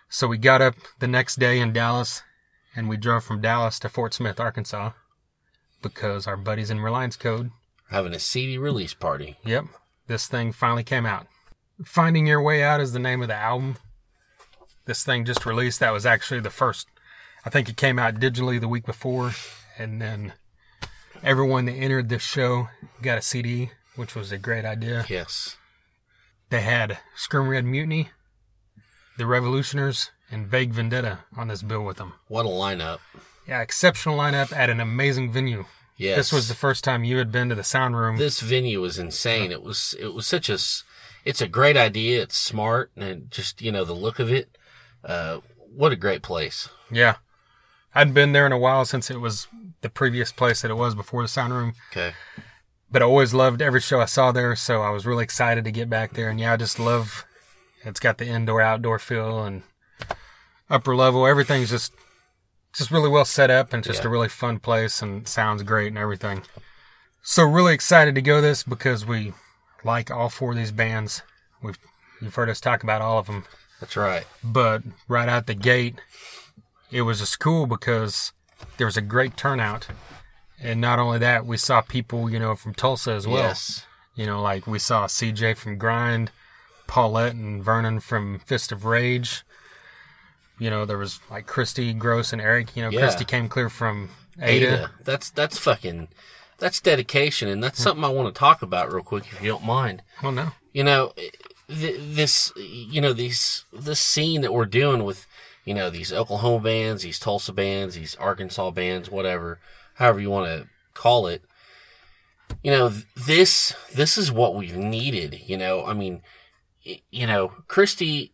[0.08, 2.22] So we got up the next day in Dallas
[2.76, 4.92] and we drove from Dallas to Fort Smith, Arkansas
[5.82, 7.50] because our buddies in Reliance Code
[7.90, 9.36] Having a CD release party.
[9.44, 9.64] Yep.
[10.06, 11.26] This thing finally came out.
[11.84, 13.76] Finding Your Way Out is the name of the album.
[14.86, 15.80] This thing just released.
[15.80, 16.88] That was actually the first.
[17.44, 19.32] I think it came out digitally the week before.
[19.78, 20.32] And then
[21.22, 22.68] everyone that entered this show
[23.02, 25.04] got a CD, which was a great idea.
[25.08, 25.56] Yes.
[26.50, 28.10] They had Screaming Red Mutiny,
[29.18, 32.14] The Revolutioners, and Vague Vendetta on this bill with them.
[32.28, 33.00] What a lineup.
[33.46, 35.64] Yeah, exceptional lineup at an amazing venue.
[35.96, 36.16] Yes.
[36.16, 38.18] This was the first time you had been to the sound room.
[38.18, 39.50] this venue was insane.
[39.50, 40.58] It was it was such a
[41.24, 42.22] it's a great idea.
[42.22, 44.56] It's smart and just you know the look of it.
[45.04, 45.40] Uh,
[45.74, 46.68] what a great place.
[46.90, 47.16] Yeah.
[47.94, 49.48] I'd been there in a while since it was
[49.80, 52.12] the previous place that it was before the sound room, Okay.
[52.90, 55.70] but I always loved every show I saw there, so I was really excited to
[55.70, 56.28] get back there.
[56.28, 57.24] And yeah, I just love
[57.84, 59.62] it's got the indoor outdoor feel and
[60.68, 61.26] upper level.
[61.26, 61.92] Everything's just
[62.76, 64.08] just really well set up and just Yeah.
[64.08, 66.42] a really fun place and sounds great and everything.
[67.22, 69.32] So really excited to go this because we
[69.84, 71.22] like all four of these bands.
[71.62, 71.78] We've
[72.20, 73.44] you've heard us talk about all of them
[73.80, 74.24] That's right.
[74.42, 75.96] but right out the gate,
[76.90, 78.32] it was just cool because
[78.76, 79.88] there was a great turnout.
[80.60, 83.42] And not only that, we saw people, you know, from Tulsa as well.
[83.42, 83.84] Yes.
[84.14, 86.30] You know, like we saw CJ from Grind,
[86.86, 89.44] Paulette and Vernon from Fist of Rage.
[90.58, 92.76] You know, there was like Christy, Gross, and Eric.
[92.76, 93.00] You know, Yeah.
[93.00, 94.66] Christy came clear from Ada.
[94.66, 94.90] Ada.
[95.04, 96.08] That's that's fucking
[96.58, 97.84] that's dedication and that's hmm.
[97.84, 100.02] something I want to talk about real quick if you don't mind.
[100.22, 100.52] Well, no.
[100.72, 101.12] you know
[101.68, 105.26] th- this you know these this scene that we're doing with
[105.64, 109.58] you know these Oklahoma bands, these Tulsa bands, these Arkansas bands, whatever,
[109.94, 111.44] however you want to call it.
[112.62, 115.40] You know th- this this is what we've needed.
[115.46, 116.22] You know, I mean,
[116.82, 118.32] you know, Christy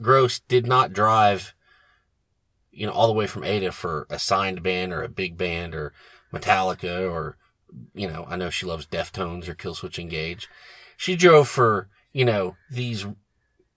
[0.00, 1.54] Gross did not drive.
[2.80, 5.74] You know, all the way from Ada for a signed band or a big band
[5.74, 5.92] or
[6.32, 7.36] Metallica or,
[7.94, 10.48] you know, I know she loves Deftones or Killswitch Engage
[11.00, 13.06] she drove for you know these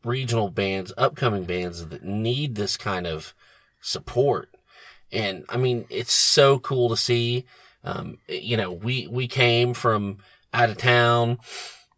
[0.04, 3.34] regional bands, upcoming bands that need this kind of
[3.80, 4.49] support.
[5.10, 7.45] And I mean, it's so cool to see.
[7.86, 10.18] Um, you know, we, we came from
[10.54, 11.38] out of town,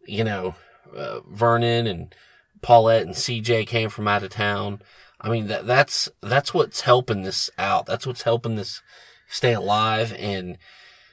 [0.06, 0.54] you know,
[0.96, 2.14] uh, Vernon and
[2.62, 4.80] Paulette and CJ came from out of town.
[5.20, 7.86] I mean, that, that's, that's what's helping this out.
[7.86, 8.82] That's what's helping this
[9.28, 10.14] stay alive.
[10.18, 10.58] And,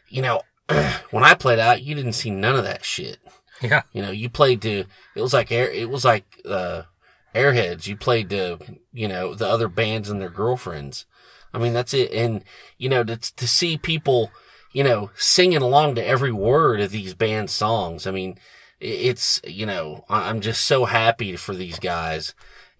[0.09, 0.41] you know,
[1.11, 3.19] when I played out, you didn't see none of that shit.
[3.61, 3.83] Yeah.
[3.93, 4.85] You know, you played to,
[5.15, 6.83] it was like air, it was like, uh,
[7.33, 7.87] airheads.
[7.87, 8.59] You played to,
[8.91, 11.05] you know, the other bands and their girlfriends.
[11.53, 12.11] I mean, that's it.
[12.11, 12.43] And,
[12.77, 14.31] you know, to, to see people,
[14.71, 18.07] you know, singing along to every word of these band songs.
[18.07, 18.37] I mean,
[18.79, 22.33] it's, you know, I'm just so happy for these guys.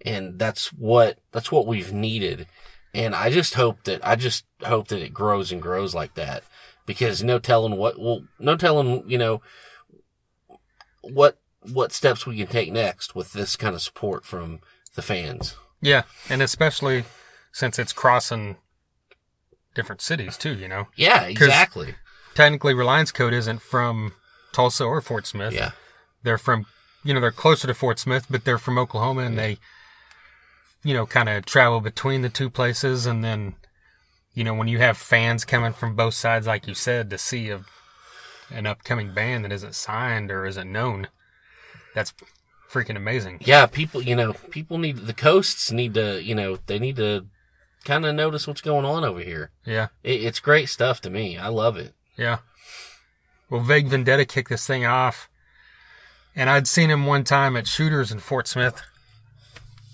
[0.04, 2.46] And that's what, that's what we've needed.
[2.92, 6.44] And I just hope that, I just hope that it grows and grows like that
[6.86, 9.40] because no telling what, well, no telling, you know,
[11.00, 11.38] what,
[11.72, 14.60] what steps we can take next with this kind of support from
[14.94, 15.56] the fans.
[15.80, 16.02] Yeah.
[16.28, 17.04] And especially
[17.52, 18.58] since it's crossing
[19.74, 20.88] different cities too, you know?
[20.96, 21.94] Yeah, exactly.
[22.34, 24.12] Technically, Reliance Code isn't from
[24.52, 25.54] Tulsa or Fort Smith.
[25.54, 25.70] Yeah.
[26.22, 26.66] They're from,
[27.02, 29.58] you know, they're closer to Fort Smith, but they're from Oklahoma and they,
[30.84, 33.06] you know, kind of travel between the two places.
[33.06, 33.56] And then,
[34.34, 37.50] you know, when you have fans coming from both sides, like you said, to see
[37.50, 37.64] a,
[38.52, 41.08] an upcoming band that isn't signed or isn't known,
[41.94, 42.12] that's
[42.70, 43.40] freaking amazing.
[43.44, 47.26] Yeah, people, you know, people need, the coasts need to, you know, they need to
[47.84, 49.50] kind of notice what's going on over here.
[49.64, 49.88] Yeah.
[50.02, 51.38] It, it's great stuff to me.
[51.38, 51.94] I love it.
[52.16, 52.38] Yeah.
[53.50, 55.28] Well, Vague Vendetta kicked this thing off,
[56.34, 58.82] and I'd seen him one time at Shooters in Fort Smith,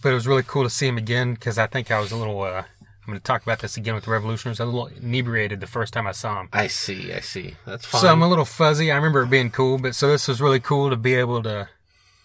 [0.03, 2.17] but it was really cool to see him again because I think I was a
[2.17, 2.41] little.
[2.43, 4.61] Uh, I'm going to talk about this again with the Revolutioners.
[4.61, 7.13] A little inebriated the first time I saw him, I see.
[7.13, 7.57] I see.
[7.67, 8.03] That's fine.
[8.03, 8.93] so I'm a little fuzzy.
[8.93, 11.69] I remember it being cool, but so this was really cool to be able to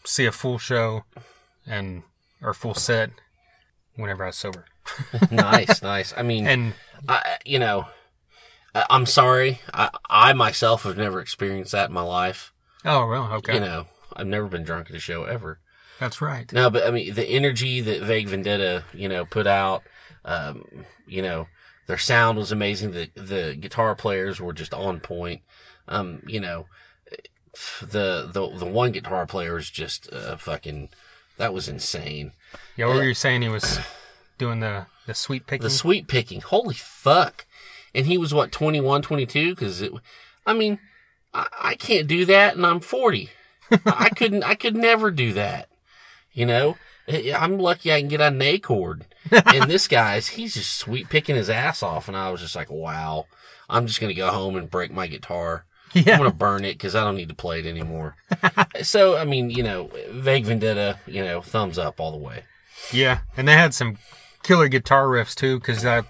[0.03, 1.03] see a full show
[1.65, 2.03] and
[2.41, 3.09] or full set
[3.95, 4.65] whenever I was sober.
[5.31, 6.13] nice, nice.
[6.15, 6.73] I mean, And
[7.07, 7.87] I, you know,
[8.75, 9.61] I, I'm sorry.
[9.73, 12.53] I, I myself have never experienced that in my life.
[12.83, 15.59] oh, well, okay, You know, I've never been drunk at a show ever.
[15.99, 16.51] That's right.
[16.51, 19.83] No, but I mean, the energy that Vague Vendetta, you know, put out,
[20.25, 21.47] um, you know,
[21.87, 22.91] their sound was amazing.
[22.91, 25.41] The, the guitar players were just on point.
[25.87, 26.65] Um, you know,
[27.79, 30.89] the, the, the one guitar player is just, uh, fucking,
[31.37, 32.31] that was insane.
[32.75, 33.41] Yeah, what were you saying?
[33.43, 33.79] He was
[34.37, 35.63] doing the the sweep picking.
[35.63, 36.41] The sweep picking.
[36.41, 37.45] Holy fuck.
[37.93, 39.55] And he was what, 21, 22?
[39.55, 39.93] Cause it,
[40.45, 40.79] I mean,
[41.33, 43.29] I, I can't do that and I'm 40.
[43.85, 45.69] I couldn't, I could never do that.
[46.35, 46.77] You know,
[47.07, 49.05] I'm lucky I can get on an A chord.
[49.31, 52.07] and this guy's, he's just sweep picking his ass off.
[52.07, 53.25] And I was just like, wow,
[53.69, 55.65] I'm just going to go home and break my guitar.
[55.93, 56.13] Yeah.
[56.13, 58.17] I'm going to burn it because I don't need to play it anymore.
[58.83, 62.43] so, I mean, you know, Vague Vendetta, you know, thumbs up all the way.
[62.91, 63.97] Yeah, and they had some
[64.43, 65.57] killer guitar riffs too.
[65.57, 66.03] Because I,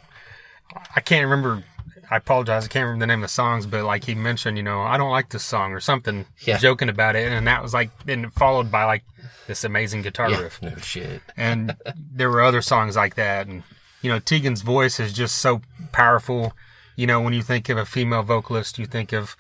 [0.96, 1.64] I can't remember.
[2.12, 2.66] I apologize.
[2.66, 4.98] I can't remember the name of the songs, but like he mentioned, you know, I
[4.98, 6.58] don't like this song or something, Yeah.
[6.58, 9.04] joking about it, and that was like, then followed by like
[9.48, 10.62] this amazing guitar Yeah, riff.
[10.62, 11.22] no shit.
[11.36, 13.64] And there were other songs like that, and
[14.02, 16.54] you know, Tegan's voice is just so powerful.
[16.96, 19.36] You know, when you think of a female vocalist, you think of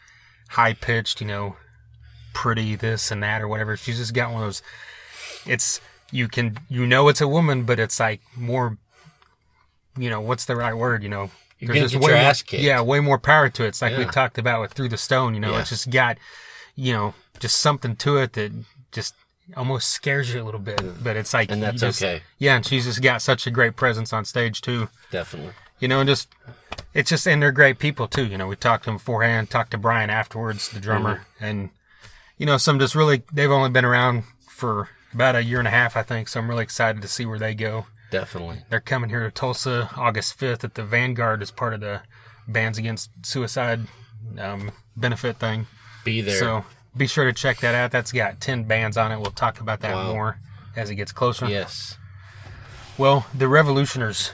[0.49, 1.55] high pitched, you know,
[2.33, 3.77] pretty this and that or whatever.
[3.77, 4.61] She's just got one of those.
[5.45, 5.79] It's
[6.11, 8.77] you can you know it's a woman, but it's like more.
[9.97, 11.03] You know what's the right word?
[11.03, 12.63] You know, You're gonna get way your ass kicked.
[12.63, 13.69] Yeah, way more power to it.
[13.69, 15.33] It's like we talked about with Through the Stone.
[15.35, 15.61] You know, Yeah.
[15.61, 16.17] it's just got,
[16.75, 18.51] you know, just something to it that
[18.91, 19.15] just
[19.55, 20.81] almost scares you a little bit.
[21.03, 22.23] But it's like And that's just- okay.
[22.39, 24.89] yeah, and she's just got such a great presence on stage too.
[25.11, 25.53] Definitely.
[25.79, 26.29] You know, and just
[26.93, 28.25] it's just and they're great people too.
[28.25, 31.43] You know, we talked to them beforehand, talked to Brian afterwards, the drummer, mm-hmm.
[31.45, 31.69] and
[32.37, 35.71] you know, some just really they've only been around for about a year and a
[35.71, 36.27] half, I think.
[36.27, 37.85] So I'm really excited to see where they go.
[38.11, 38.59] Definitely.
[38.69, 42.01] They're coming here to Tulsa August 5th at the Vanguard as part of the
[42.47, 43.81] Bands Against Suicide
[44.39, 45.67] um, benefit thing.
[46.03, 46.39] Be there.
[46.39, 47.91] So be sure to check that out.
[47.91, 49.17] That's got 10 bands on it.
[49.19, 50.13] We'll talk about that Wow.
[50.13, 50.39] more
[50.75, 51.47] as it gets closer.
[51.47, 51.97] yes.
[52.97, 54.31] Well, the Revolutioners.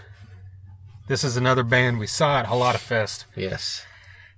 [1.07, 3.25] This is another band we saw at Halata Fest.
[3.35, 3.85] Yes.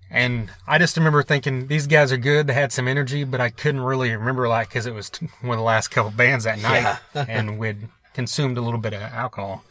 [0.10, 2.48] And I just remember thinking these guys are good.
[2.48, 5.10] They had some energy, but I couldn't really remember a lot because it was
[5.42, 9.02] one of the last couple bands that night, and we'd consumed a little bit of
[9.02, 9.64] alcohol.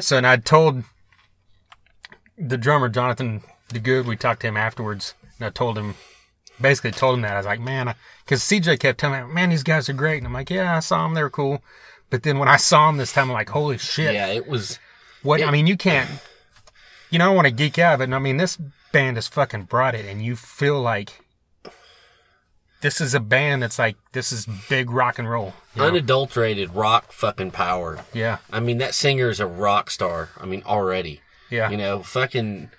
[0.00, 0.84] So, and I'd told
[2.38, 3.42] the drummer Jonathan
[3.72, 4.04] DeGood.
[4.06, 5.94] We talked to him afterwards, and I told him,
[6.60, 7.94] basically told him that I was like, man,
[8.24, 10.80] because CJ kept telling me, man, these guys are great, and I'm like, yeah, I
[10.80, 11.62] saw them, they were cool.
[12.08, 14.78] But then when I saw them this time, I'm like, holy shit, Yeah, it was.
[15.22, 16.08] what I mean, you can't.
[17.10, 18.56] You know, I want to geek out, but I mean, this
[18.92, 21.20] band has fucking brought it, and you feel like
[22.86, 25.54] this is a band that's like this is big rock and roll.
[25.74, 25.88] you know?
[25.88, 27.98] Unadulterated rock fucking power.
[28.14, 30.28] yeah, I mean, that singer is a rock star.
[30.40, 31.20] I mean, already.
[31.50, 32.70] yeah, You know, fucking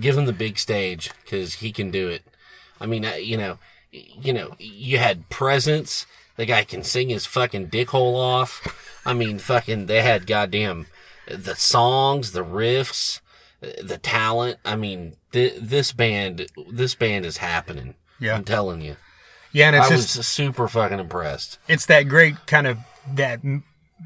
[0.00, 2.22] give him the big stage because he can do it.
[2.80, 3.58] I mean, uh, you know,
[3.92, 6.06] you know, you had presence.
[6.34, 8.98] The guy can sing his fucking dickhole off.
[9.06, 10.86] I mean, fucking, they had goddamn
[11.28, 13.20] the songs, the riffs,
[13.60, 14.58] the talent.
[14.64, 17.94] I mean, th- this band, this band is happening.
[18.18, 18.34] Yeah.
[18.34, 18.96] I'm telling you.
[19.52, 19.68] Yeah.
[19.68, 21.58] And it's I just was super fucking impressed.
[21.68, 22.78] it's that great kind of
[23.14, 23.40] that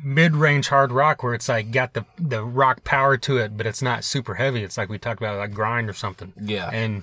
[0.04, 3.82] mid-range hard rock where it's like got the the rock power to it, but it's
[3.82, 4.62] not super heavy.
[4.62, 6.32] It's like we talked about like grind or something.
[6.40, 6.68] Yeah.
[6.72, 7.02] And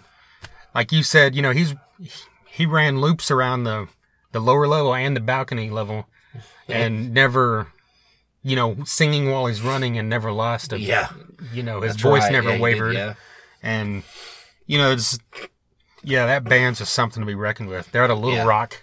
[0.76, 1.74] like you said, you know, he's
[2.48, 3.88] he ran loops around the
[4.32, 6.08] the lower level and the balcony level,
[6.68, 7.68] and never,
[8.42, 10.80] you know, singing while he's running and never lost a.
[10.80, 11.10] Yeah.
[11.52, 12.32] You know, his That's voice right.
[12.32, 13.14] never Yeah, he did, wavered, yeah.
[13.62, 14.04] and
[14.66, 15.20] you know, it's
[16.04, 17.92] yeah, that band's just something to be reckoned with.
[17.92, 18.46] They're at a Little Yeah.
[18.46, 18.82] Rock,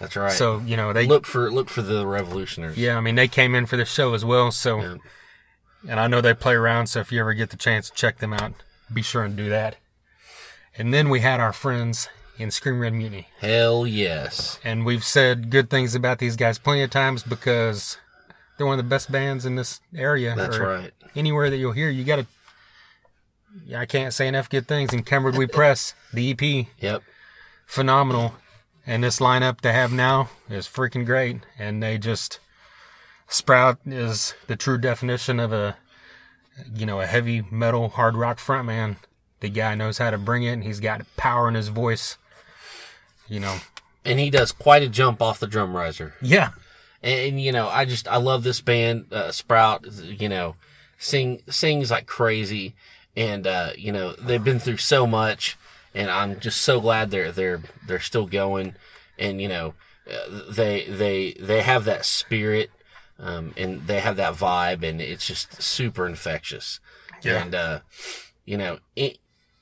[0.00, 0.32] That's right.
[0.32, 1.06] so you know they.
[1.06, 2.76] look for look for the revolutionaries.
[2.78, 4.96] Yeah, I mean they came in for the show as well, so Yeah.
[5.88, 8.18] and I know they play around, so if you ever get the chance to check
[8.18, 8.52] them out,
[8.92, 9.76] be sure and do that.
[10.78, 12.08] And then we had our friends
[12.38, 13.28] in Screaming Red Mutiny.
[13.40, 14.58] Hell yes.
[14.62, 17.96] And we've said good things about these guys plenty of times because
[18.56, 20.34] they're one of the best bands in this area.
[20.36, 20.92] That's right.
[21.14, 22.26] Anywhere that you'll hear, you got to.
[23.64, 24.92] Yeah, I can't say enough good things.
[24.92, 27.02] In Cumbered We Press, the EP, Yep.
[27.66, 28.34] phenomenal.
[28.86, 31.38] And this lineup they have now is freaking great.
[31.58, 32.38] And they just.
[33.28, 35.76] Sprout is the true definition of a,
[36.72, 38.96] you know, a heavy metal hard rock frontman.
[39.40, 40.52] The guy knows how to bring it.
[40.52, 42.18] And he's got power in his voice.
[43.28, 43.58] You know,
[44.04, 46.14] And he does quite a jump off the drum riser.
[46.22, 46.50] yeah,
[47.02, 49.06] And, and, you know, I just I love this band.
[49.12, 50.54] Uh, Sprout, you know,
[50.98, 52.76] sing sings like crazy,
[53.16, 55.56] and uh, you know they've been through so much,
[55.94, 58.74] and I'm just so glad they're they're they're still going,
[59.18, 59.74] and you know,
[60.48, 62.70] they they they have that spirit,
[63.18, 66.80] um, and they have that vibe, and it's just super infectious.
[67.22, 67.42] Yeah.
[67.42, 67.80] And uh,
[68.44, 69.18] you know, it,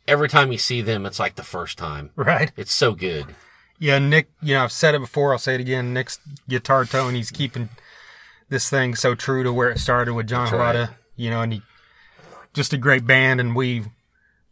[0.07, 2.11] every time you see them, it's like the first time.
[2.17, 2.51] right.
[2.57, 3.35] It's so good.
[3.79, 5.93] Yeah, Nick, you know, I've said it before, I'll say it again.
[5.93, 7.71] Nick's guitar tone, he's keeping
[8.49, 10.77] this thing so true to where it started with John That's right.
[10.77, 11.63] Harada, you know, and he
[12.55, 13.41] just a great band.
[13.41, 13.85] And we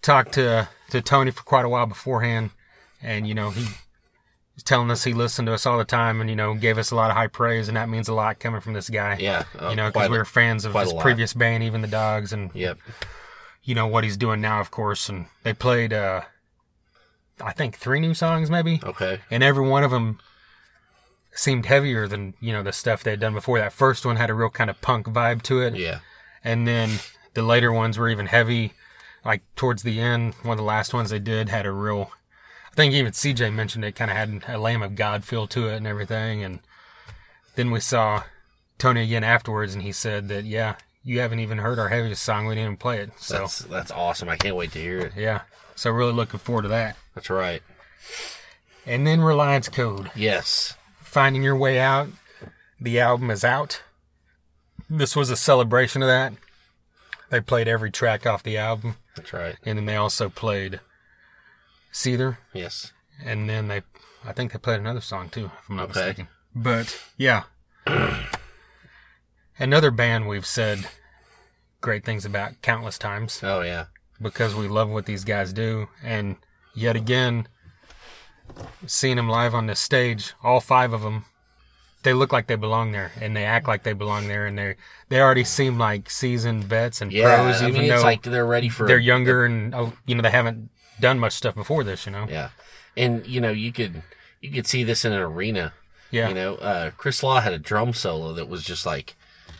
[0.02, 2.50] talked to, to Tony for quite a while beforehand.
[3.02, 3.64] And, you know, he
[4.54, 6.90] was telling us he listened to us all the time and, you know, gave us
[6.90, 7.68] a lot of high praise.
[7.68, 9.16] And that means a lot coming from this guy.
[9.18, 12.32] Yeah, uh, You know, because we were fans of his previous band, even the Dogs,
[12.32, 12.78] and, Yep.
[13.64, 15.08] you know, what he's doing now, of course.
[15.08, 16.22] And they played, uh,
[17.40, 19.20] I think three new songs, maybe Okay.
[19.30, 20.20] and every one of them
[21.34, 23.58] seemed heavier than you know the stuff they'd done before.
[23.58, 26.00] That first one had a real kind of punk vibe to it, Yeah.
[26.44, 27.00] and then
[27.34, 28.72] the later ones were even heavy.
[29.24, 32.10] Like towards the end, one of the last ones they did had a real.
[32.70, 35.68] I think even CJ mentioned it kind of had a Lamb of God feel to
[35.68, 36.42] it and everything.
[36.42, 36.60] And
[37.54, 38.24] then we saw
[38.78, 42.46] Tony again afterwards, and he said that yeah, you haven't even heard our heaviest song.
[42.46, 43.10] We didn't even play it.
[43.18, 44.28] So That's that's awesome.
[44.28, 45.12] I can't wait to hear it.
[45.16, 45.42] yeah,
[45.76, 46.96] so really looking forward to that.
[47.14, 47.62] That's right.
[48.86, 50.10] And then Reliance Code.
[50.16, 50.76] Yes.
[51.00, 52.08] Finding Your Way Out.
[52.80, 53.82] The album is out.
[54.90, 56.32] This was a celebration of that.
[57.32, 59.56] They played every track off the album, That's right.
[59.64, 60.80] and then they also played
[61.90, 62.92] Seether, Yes.
[63.24, 63.80] and then they,
[64.22, 66.00] I think they played another song too, if I'm not Okay.
[66.00, 66.28] mistaken.
[66.54, 67.44] But yeah,
[69.58, 70.86] another band we've said
[71.80, 73.86] great things about countless times Oh yeah.
[74.20, 76.36] because we love what these guys do, and
[76.74, 77.48] yet again,
[78.86, 81.24] seeing them live on this stage, all five of them,
[82.02, 84.76] they look like they belong there, and they act like they belong there, and they
[85.08, 87.36] they already seem like seasoned vets and Yeah.
[87.36, 88.86] pros, I even mean, it's though like they're ready for.
[88.86, 92.26] they're younger and oh, you know they haven't done much stuff before this, you know.
[92.28, 92.50] Yeah.
[92.96, 94.02] And you know, you could
[94.40, 95.72] you could see this in an arena.
[96.10, 99.16] Yeah, You know, uh, Chris Law had a drum solo that was just like,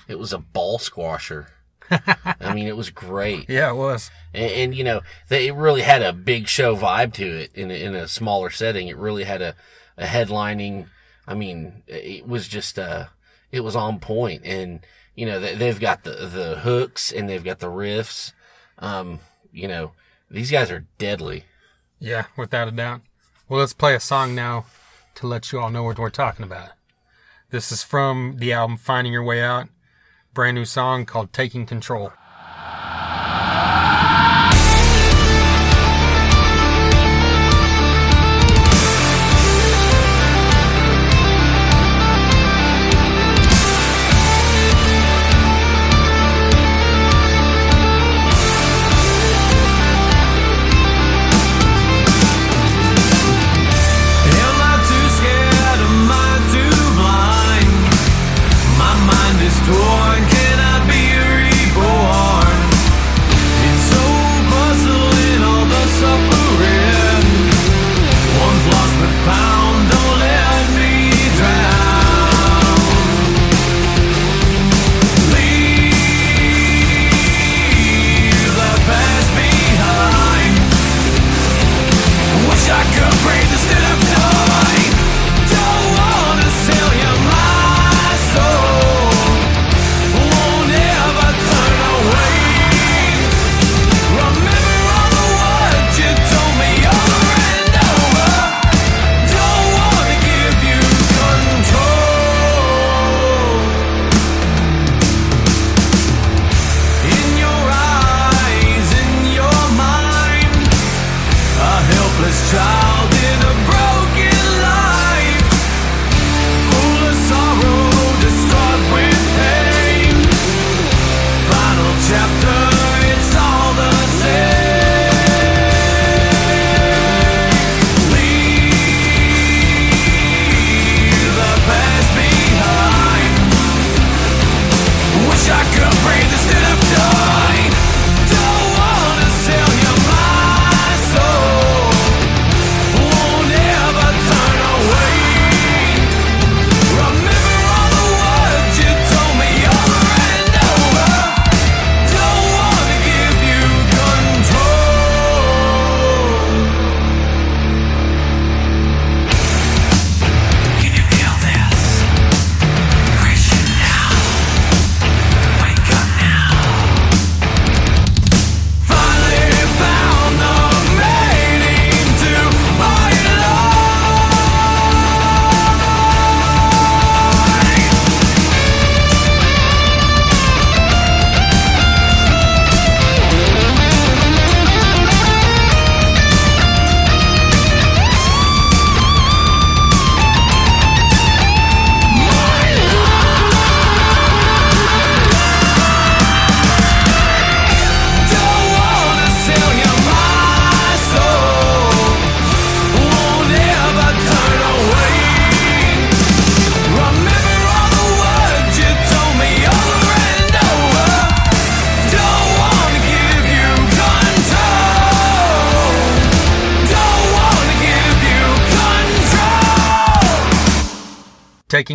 [0.06, 1.46] it was a ball squasher.
[1.90, 3.48] I mean, it was great.
[3.48, 4.10] yeah, it was.
[4.34, 7.70] And, and you know, they, it really had a big show vibe to it in
[7.70, 8.88] a, in a smaller setting.
[8.88, 9.54] It really had a,
[9.96, 10.88] a headlining.
[11.26, 13.06] I mean, it was just, uh,
[13.50, 14.00] it was on.
[14.44, 14.80] And,
[15.14, 18.32] you know, they, they've got the, the hooks and they've got the riffs.
[18.78, 19.20] Um,
[19.52, 19.92] you know,
[20.30, 21.44] these guys are deadly.
[21.98, 23.02] Yeah, without a doubt.
[23.48, 24.66] Well, let's play a song now
[25.16, 26.70] to let you all know what we're talking about.
[27.50, 29.68] This is from the album Finding Your Way Out,
[30.32, 32.12] brand new song called Taking Control.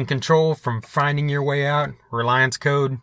[0.07, 1.91] Control from finding your way out.
[2.11, 2.99] Reliance Code.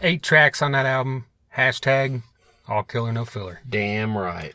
[0.00, 1.26] Eight tracks on that album.
[1.56, 2.22] Hashtag
[2.68, 3.60] all killer no filler.
[3.68, 4.54] Damn right.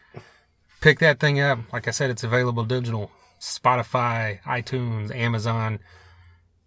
[0.81, 1.59] Pick that thing up.
[1.71, 3.11] Like I said, it's available digital.
[3.39, 5.79] Spotify, iTunes, Amazon.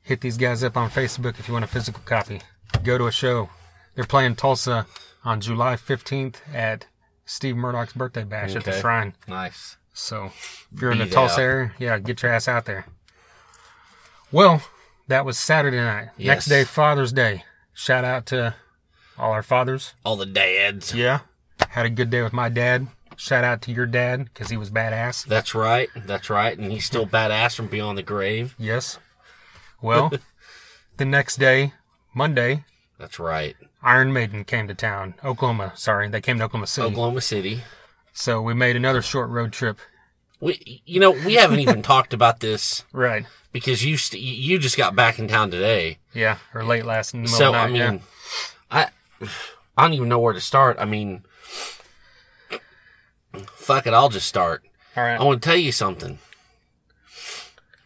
[0.03, 2.41] Hit these guys up on Facebook if you want a physical copy.
[2.83, 3.51] Go to a show.
[3.95, 4.87] They're playing Tulsa
[5.25, 6.87] on July 15th at
[7.25, 9.15] Steve Murdoch's birthday bash at the Shrine.
[9.29, 9.77] Nice.
[9.93, 12.87] So if you're in the Tulsa area, yeah, get your ass out there.
[14.33, 14.63] Well,
[15.11, 16.09] that was Saturday night.
[16.19, 17.45] Next day, Father's Day.
[17.75, 18.55] Shout out to
[19.19, 19.95] all our fathers.
[20.05, 20.95] All the dads.
[20.95, 21.21] Yeah.
[21.71, 22.87] Had a good day with my dad.
[23.17, 25.27] Shout out to your dad because he was badass.
[25.27, 25.91] That's right.
[25.95, 26.57] That's right.
[26.57, 28.55] And he's still badass from beyond the grave.
[28.57, 28.99] Yes.
[29.83, 30.13] Well,
[30.97, 31.75] the next day,
[32.15, 32.65] Monday,
[32.99, 33.57] That's right.
[33.83, 35.15] Iron Maiden came to town.
[35.25, 36.09] Oklahoma, sorry.
[36.09, 36.87] They came to Oklahoma City.
[36.87, 37.63] Oklahoma City.
[38.13, 39.79] So we made another short road trip.
[40.41, 43.27] We, you know, we haven't even talked about this Right.
[43.53, 45.99] Because you st- you just got back in town today.
[46.15, 46.39] Yeah.
[46.55, 47.29] Or late last night.
[47.29, 47.99] So I mean, yeah.
[48.71, 48.87] I
[49.77, 50.77] I don't even know where to start.
[50.79, 51.23] I mean,
[53.47, 54.63] fuck it, I'll just start.
[54.97, 55.19] All right.
[55.21, 56.19] I want to tell you something.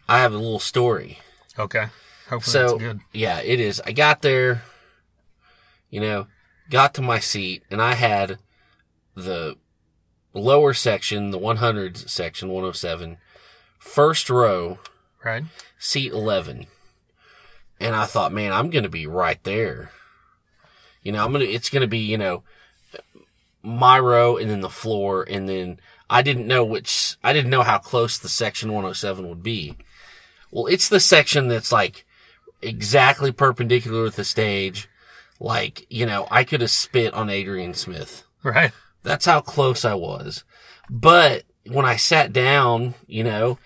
[0.08, 1.18] I have a little story.
[1.58, 1.86] Okay.
[2.28, 3.00] Hopefully So that's good.
[3.12, 3.80] yeah, it is.
[3.84, 4.62] I got there,
[5.90, 6.26] you know,
[6.70, 8.38] got to my seat, and I had
[9.14, 9.56] the
[10.32, 13.18] lower section, the 100 section, 107,
[13.78, 14.78] first row,
[15.24, 15.44] Right.
[15.78, 16.66] seat 11.
[17.80, 19.90] And I thought, man, I'm going to be right there.
[21.02, 22.42] You know, I'm going to, it's going to be, you know,
[23.62, 25.26] my row and then the floor.
[25.28, 29.42] And then I didn't know which, I didn't know how close the section 107 would
[29.42, 29.76] be.
[30.50, 32.04] Well, it's the section that's like
[32.62, 34.88] exactly perpendicular with the stage.
[35.40, 38.24] Like, you know, I could have spit on Adrian Smith.
[38.42, 38.72] Right.
[39.02, 40.44] That's how close I was.
[40.88, 43.58] But when I sat down, you know,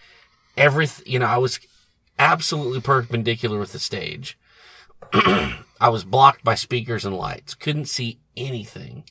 [0.58, 1.60] everything, you know, I was
[2.18, 4.38] absolutely perpendicular with the stage.
[5.12, 7.54] I was blocked by speakers and lights.
[7.54, 9.04] Couldn't see anything.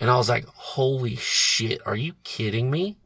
[0.00, 2.98] And I was like, holy shit, are you kidding me?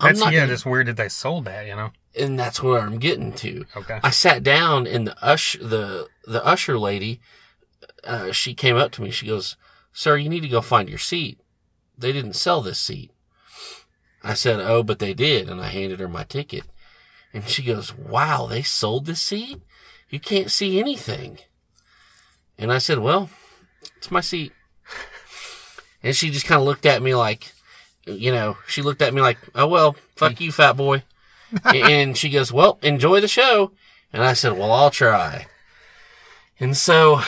[0.00, 1.90] That's yeah, gonna- just weird that they sold that, you know.
[2.18, 3.64] and that's where I'm getting to.
[3.76, 4.00] Okay.
[4.02, 7.20] I sat down and the usher, the the usher lady,
[8.04, 9.10] uh, she came up to me.
[9.10, 9.56] She goes,
[9.92, 11.40] "Sir, you need to go find your seat.
[11.96, 13.10] They didn't sell this seat."
[14.26, 16.64] I said, "Oh, but they did," and I handed her my ticket.
[17.32, 19.62] And she goes, "Wow, they sold this seat.
[20.10, 21.38] You can't see anything."
[22.58, 23.30] And I said, "Well,
[23.96, 24.52] it's my seat."
[26.02, 27.52] And she just kind of looked at me like,
[28.04, 31.02] you know, she looked at me like, "Oh well, fuck you, fat boy."
[31.64, 33.72] and she goes, Well, enjoy the show.
[34.12, 35.46] And I said, Well, I'll try.
[36.58, 37.20] And so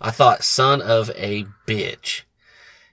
[0.00, 2.22] I thought, son of a bitch.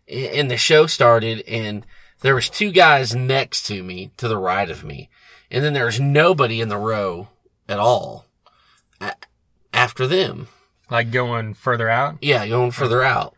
[0.07, 1.85] And the show started and
[2.21, 5.09] there was two guys next to me to the right of me.
[5.51, 7.29] And then there was nobody in the row
[7.67, 8.25] at all
[9.73, 10.47] after them.
[10.89, 12.17] Like going further out.
[12.21, 13.35] Yeah, going further out.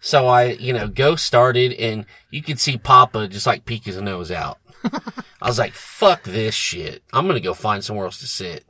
[0.00, 4.00] So I, you know, go started and you could see Papa just like peek his
[4.00, 4.58] nose out.
[5.42, 7.02] I was like, fuck this shit.
[7.12, 8.64] I'm going to go find somewhere else to sit.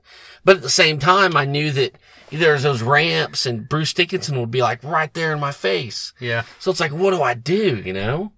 [0.45, 1.97] But at the same time, I knew that
[2.31, 6.15] there's those ramps and Bruce Dickinson would be like right there in my face.
[6.19, 6.45] Yeah.
[6.59, 8.33] So it's like, what do I do, you know?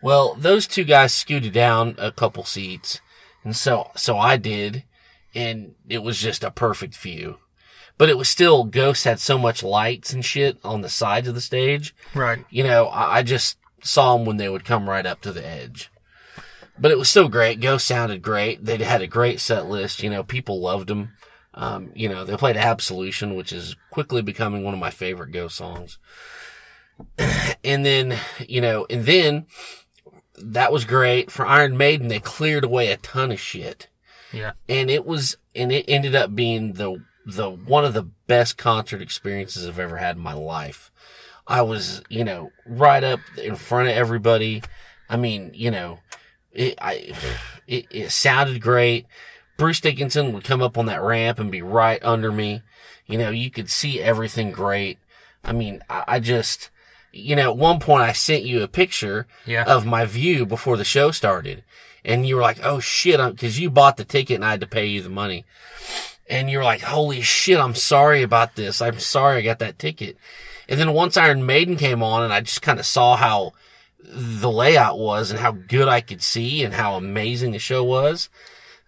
[0.00, 3.00] Well, those two guys scooted down a couple seats.
[3.44, 4.84] And so, so I did.
[5.34, 7.38] And it was just a perfect view.
[7.96, 11.34] But it was still, Ghost had so much lights and shit on the sides of
[11.34, 11.94] the stage.
[12.14, 12.44] Right.
[12.48, 15.44] You know, I, I just saw them when they would come right up to the
[15.44, 15.90] edge.
[16.78, 17.60] But it was still great.
[17.60, 18.64] Ghost sounded great.
[18.64, 20.02] They had a great set list.
[20.02, 21.10] You know, people loved them.
[21.54, 25.56] Um, you know, they played Absolution, which is quickly becoming one of my favorite Ghost
[25.56, 25.98] songs.
[27.64, 29.46] and then, you know, and then
[30.42, 31.30] that was great.
[31.30, 33.88] For Iron Maiden, they cleared away a ton of shit.
[34.32, 34.52] Yeah.
[34.68, 39.00] And it was, and it ended up being the, the, one of the best concert
[39.00, 40.90] experiences I've ever had in my life.
[41.46, 44.62] I was, you know, right up in front of everybody.
[45.08, 46.00] I mean, you know,
[46.52, 47.14] it, I,
[47.66, 49.06] it, it sounded great.
[49.56, 52.62] Bruce Dickinson would come up on that ramp and be right under me.
[53.06, 54.98] You know, you could see everything great.
[55.42, 56.70] I mean, I, I just,
[57.12, 59.64] you know, at one point I sent you a picture Yeah.
[59.64, 61.64] of my view before the show started.
[62.04, 64.66] And you were like, oh shit, cause you bought the ticket and I had to
[64.66, 65.44] pay you the money.
[66.30, 68.80] And you were like, holy shit, I'm sorry about this.
[68.82, 70.16] I'm sorry I got that ticket.
[70.68, 73.52] And then once Iron Maiden came on and I just kind of saw how
[74.00, 78.28] the layout was and how good I could see and how amazing the show was,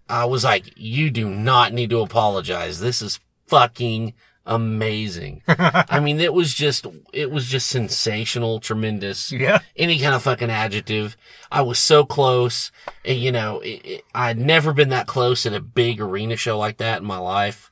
[0.09, 2.81] I was like, you do not need to apologize.
[2.81, 4.12] This is fucking
[4.47, 5.43] amazing.
[5.49, 9.32] I mean, it was just, it was just sensational, tremendous.
[9.32, 9.61] Yeah.
[9.76, 11.16] Any kind of fucking adjective.
[11.51, 12.70] I was so close.
[13.05, 16.59] And, you know, it, it, I'd never been that close at a big arena show
[16.59, 17.70] like that in my life.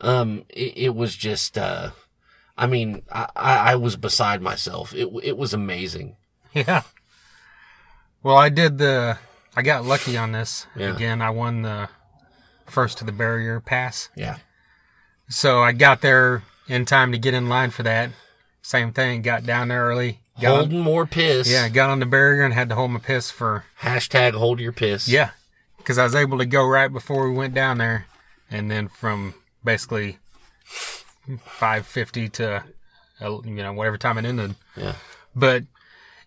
[0.00, 1.90] Um, it, it was just, uh,
[2.56, 4.94] I mean, I, I, I was beside myself.
[4.94, 6.16] It, it was amazing.
[6.54, 6.82] Yeah.
[8.22, 9.18] Well, I did the.
[9.54, 10.66] I got lucky on this.
[10.76, 10.94] Yeah.
[10.94, 11.88] Again, I won the
[12.66, 14.08] first to the barrier pass.
[14.16, 14.38] Yeah.
[15.28, 18.10] So I got there in time to get in line for that.
[18.62, 19.22] Same thing.
[19.22, 20.20] Got down there early.
[20.40, 21.50] Got on- Holding more piss.
[21.50, 24.72] yeah, got on the barrier and had to hold my piss for Hashtag hold your
[24.72, 25.08] piss.
[25.08, 25.30] yeah,
[25.78, 28.06] because I was able to go right before we went down there,
[28.50, 30.18] and then from basically
[31.44, 32.62] five fifty to
[33.20, 34.54] you know whatever time it ended.
[34.76, 34.94] Yeah.
[35.34, 35.64] But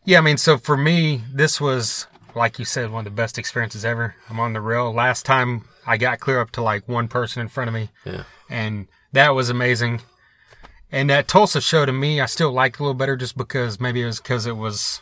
[0.03, 3.37] yeah, I mean, so for me, this was like you said, one of the best
[3.37, 4.15] experiences ever.
[4.29, 4.91] I'm on the rail.
[4.93, 8.23] Last time I got clear up to like one person in front of me, Yeah.
[8.49, 10.01] and that was amazing.
[10.91, 14.01] And that Tulsa show to me, I still liked a little better just because maybe
[14.01, 15.01] it was because it was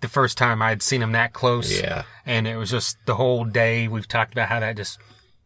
[0.00, 1.80] the first time I had seen him that close.
[1.80, 2.02] Yeah.
[2.26, 3.86] And it was just the whole day.
[3.86, 4.98] We've talked about how that just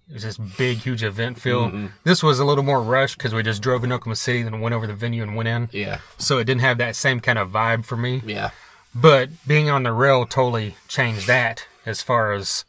[0.08, 1.66] it was this big, huge event feel.
[1.66, 1.86] Mm-hmm.
[2.04, 4.74] This was a little more rushed because we just drove in Oklahoma City, then went
[4.74, 5.68] over the venue and went in.
[5.72, 5.98] Yeah.
[6.18, 8.22] So it didn't have that same kind of vibe for me.
[8.24, 8.50] Yeah.
[8.94, 12.64] But being on the rail totally changed that as far as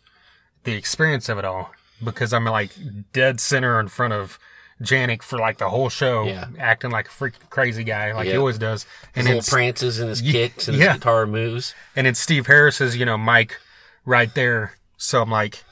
[0.65, 1.71] the experience of it all.
[2.03, 2.71] Because I'm like
[3.13, 4.37] dead center in front of
[4.81, 6.47] Janick for like the whole show, Yeah.
[6.59, 8.83] acting like a freaking crazy guy, like he always does.
[9.13, 10.93] His And little prances and his kicks and his yeah.
[10.95, 11.73] guitar moves.
[11.95, 13.57] and it's Steve Harris's, you know, mic
[14.03, 14.73] right there.
[14.97, 15.63] So I'm like,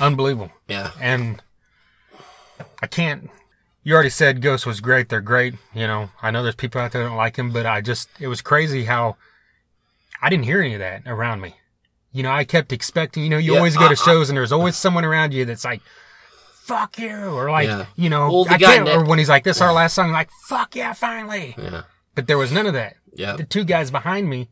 [0.00, 0.50] unbelievable.
[0.68, 0.90] Yeah.
[1.00, 1.40] And
[2.82, 3.30] I can't.
[3.84, 5.08] You already said Ghost was great.
[5.08, 5.54] They're great.
[5.74, 8.08] You know, I know there's people out there that don't like him, but I just,
[8.20, 9.16] it was crazy how
[10.20, 11.54] I didn't hear any of that around me.
[12.12, 14.52] You know, I kept expecting, you know, you Yeah, always go to shows and there's
[14.52, 15.80] always someone around you that's like,
[16.64, 17.86] fuck you, or like, Yeah.
[17.96, 20.12] you know, Well, I can't, ne- or when he's like, this is our last song,
[20.12, 21.54] like, fuck yeah, finally.
[21.58, 21.82] Yeah.
[22.14, 22.96] But there was none of that.
[23.14, 23.36] Yeah.
[23.36, 24.48] The two guys behind me,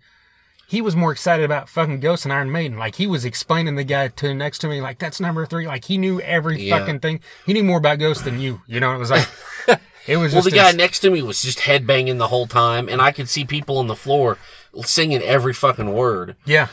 [0.66, 2.78] he was more excited about fucking Ghost and Iron Maiden.
[2.78, 5.66] Like he was explaining the guy to next to me, like that's number three.
[5.66, 6.78] Like he knew every Yeah.
[6.78, 7.20] fucking thing.
[7.44, 8.62] He knew more about Ghost than you.
[8.68, 9.26] You know, it was like
[10.06, 12.88] it was Well, the guy ins- next to me was just headbanging the whole time,
[12.88, 14.38] and I could see people on the floor
[14.84, 16.36] singing every fucking word.
[16.44, 16.68] yeah,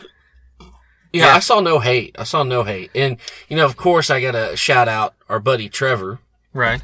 [1.14, 1.36] Yeah, Yeah.
[1.36, 2.16] I saw no hate.
[2.20, 2.92] I saw no hate.
[2.96, 6.20] And, you know, of course, I got to shout out our buddy Trevor.
[6.54, 6.82] right.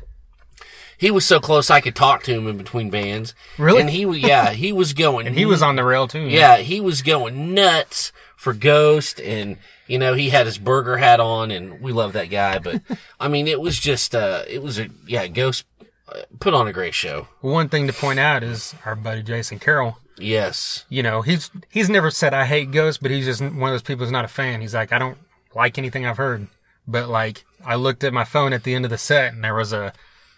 [0.95, 3.33] He was so close I could talk to him in between bands.
[3.57, 3.81] Really?
[3.81, 5.27] And he was, yeah, he was going.
[5.27, 6.21] And he was on the rail too.
[6.21, 9.57] Yeah, he was going nuts for Ghost, and
[9.87, 12.59] you know he had his burger hat on, and we love that guy.
[12.59, 12.81] But
[13.19, 15.65] I mean, it was just, uh, it was a yeah, Ghost
[16.07, 17.27] uh, put on a great show.
[17.41, 19.97] One thing to point out is our buddy Jason Carroll.
[20.17, 23.73] Yes, You know, he's he's never said I hate Ghost, but he's just one of
[23.73, 24.61] those people who's not a fan.
[24.61, 25.17] He's like I don't
[25.55, 26.47] like anything I've heard.
[26.87, 29.55] But like I looked at my phone at the end of the set, and there
[29.55, 29.93] was a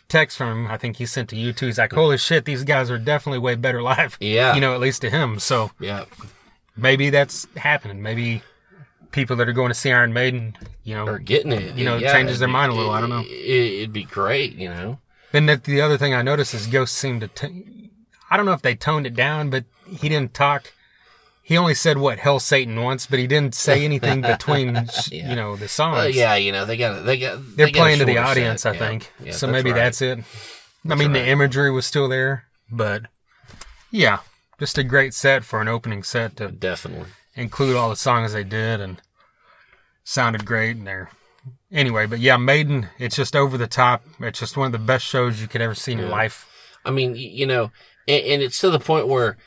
[0.08, 0.68] text from him.
[0.72, 1.66] I think he sent to you too.
[1.66, 4.54] He's like, "Holy shit, these guys are definitely way better live." Yeah.
[4.56, 5.40] you know, at least to him.
[5.40, 6.06] So yeah,
[6.78, 8.02] maybe that's happening.
[8.02, 8.44] Maybe
[9.12, 11.76] people that are going to see Iron Maiden, you know, are getting it.
[11.76, 13.24] You know, yeah, changes their mind a little, I don't know.
[13.26, 15.00] It, it'd be great, you know.
[15.32, 17.28] Then the, the other thing I noticed is Ghost seemed to.
[17.30, 17.92] T-
[18.36, 20.74] I don't know if they toned it down, but he didn't talk.
[21.42, 24.76] He only said what hell Satan wants, but he didn't say anything between
[25.10, 25.30] Yeah.
[25.30, 26.14] you know the songs.
[26.14, 28.72] Yeah, you know they got they got they're they playing to the audience, set.
[28.72, 28.80] I Yeah.
[28.90, 29.12] think.
[29.24, 29.78] Yeah, so maybe right.
[29.78, 30.20] that's it.
[30.90, 31.24] I mean, right.
[31.24, 33.04] the imagery was still there, but
[33.90, 34.18] yeah,
[34.60, 37.08] just a great set for an opening set to definitely.
[37.36, 39.02] include all the songs they did and
[40.04, 41.10] sounded great and they're
[41.72, 45.04] anyway but yeah maiden it's just over the top it's just one of the best
[45.06, 46.48] shows you could ever see in your life
[46.86, 47.72] I mean, you know,
[48.08, 49.38] and, and it's to the point where,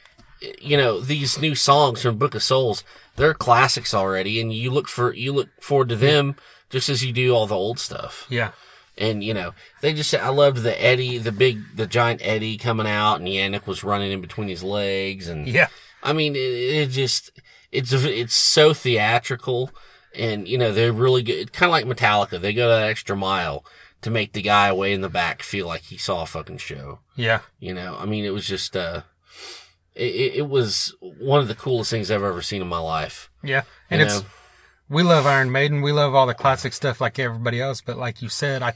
[0.61, 2.85] you know, these new songs from Book of Souls,
[3.17, 6.37] they're classics already, and you look for you look forward to them
[6.71, 8.27] just as you do all the old stuff.
[8.29, 8.53] yeah
[8.97, 12.87] And you know, they just I loved the Eddie, the big, the giant Eddie coming
[12.87, 15.69] out, and Janick was running in between his legs, and yeah
[16.03, 17.31] I mean, it, it just
[17.73, 19.71] it's it's so theatrical,
[20.15, 21.53] and you know they're really good.
[21.53, 23.65] Kind of like Metallica, they go that extra mile
[24.03, 27.01] to make the guy way in the back feel like he saw a fucking show.
[27.17, 29.03] yeah You know, I mean, it was just, uh,
[29.95, 33.31] it, it was one of the coolest things I've ever seen in my life.
[33.43, 34.27] yeah and You it's know?
[34.89, 38.23] we love iron maiden we love all the classic stuff like everybody else but like
[38.23, 38.73] you said i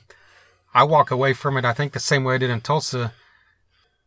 [0.74, 3.14] i walk away from it i think the same way i did in tulsa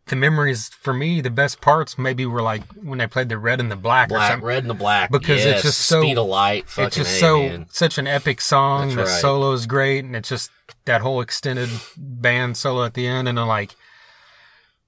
[0.08, 3.60] the memories for me the best parts maybe were like when they played the red
[3.60, 5.12] and the black, Black, red and the black.
[5.12, 6.66] Because it's just so- speed of light.
[6.78, 7.66] It's just A, so man.
[7.72, 8.90] such an epic song.
[8.90, 9.22] That's the right.
[9.22, 10.52] solo is great, and it's just
[10.86, 13.76] that whole extended band solo at the end, and then like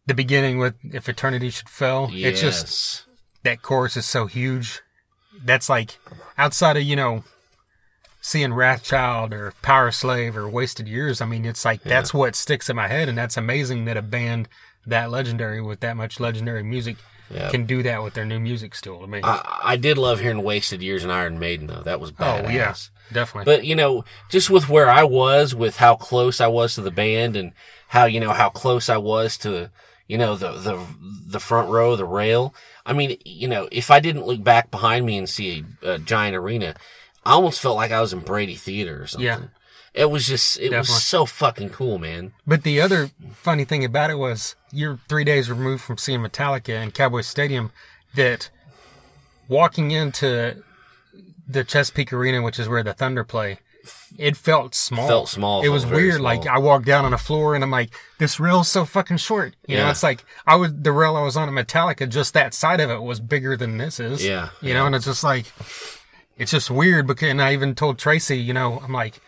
[0.05, 2.31] the beginning with "If Eternity Should Fail." Yes.
[2.33, 3.05] It's just
[3.43, 4.81] that chorus is so huge.
[5.43, 5.97] That's like
[6.37, 7.23] outside of you know
[8.21, 12.75] seeing Wrathchild or Powerslave or Wasted Years, I mean, it's like that's what sticks in
[12.75, 14.47] my head, and that's amazing that a band
[14.87, 16.97] that legendary with that much legendary music
[17.29, 17.49] Yeah.
[17.49, 19.03] can do that with their new music still.
[19.03, 21.83] I mean, I, I did love hearing Wasted Years and Iron Maiden though.
[21.83, 22.45] That was oh, badass.
[22.45, 22.75] oh yeah,
[23.11, 23.45] definitely.
[23.53, 26.91] But you know, just with where I was, with how close I was to the
[26.91, 27.51] band, and
[27.89, 29.69] how you know how close I was to
[30.07, 30.85] you know the the
[31.27, 32.53] the front row, the rail.
[32.85, 35.99] I mean, you know, if I didn't look back behind me and see a, a
[35.99, 36.75] giant arena,
[37.25, 39.25] I almost felt like I was in Brady Theater or something.
[39.25, 39.41] Yeah.
[39.93, 42.31] It was just, it was so fucking cool, man.
[42.45, 46.81] But the other funny thing about it was you're three days removed from seeing Metallica
[46.81, 47.71] in Cowboy Stadium.
[48.15, 48.49] That
[49.47, 50.63] walking into
[51.47, 53.59] the Chesapeake Arena, which is where the Thunder play,
[54.17, 55.07] it felt small.
[55.07, 56.21] Felt small, It was weird.
[56.21, 56.45] Like.
[56.47, 59.55] I walked down on the floor and I'm like, this rail's so fucking short.
[59.67, 62.09] You know, it's like I was the rail I was on at Metallica.
[62.09, 64.25] Just that side of it was bigger than this is.
[64.25, 65.45] Yeah, You know, and it's just like
[66.37, 69.19] it's just weird because and I even told Tracy, you know, I'm like,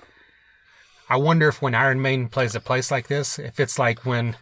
[1.09, 4.35] I wonder if when Iron Maiden plays a place like this, if it's like when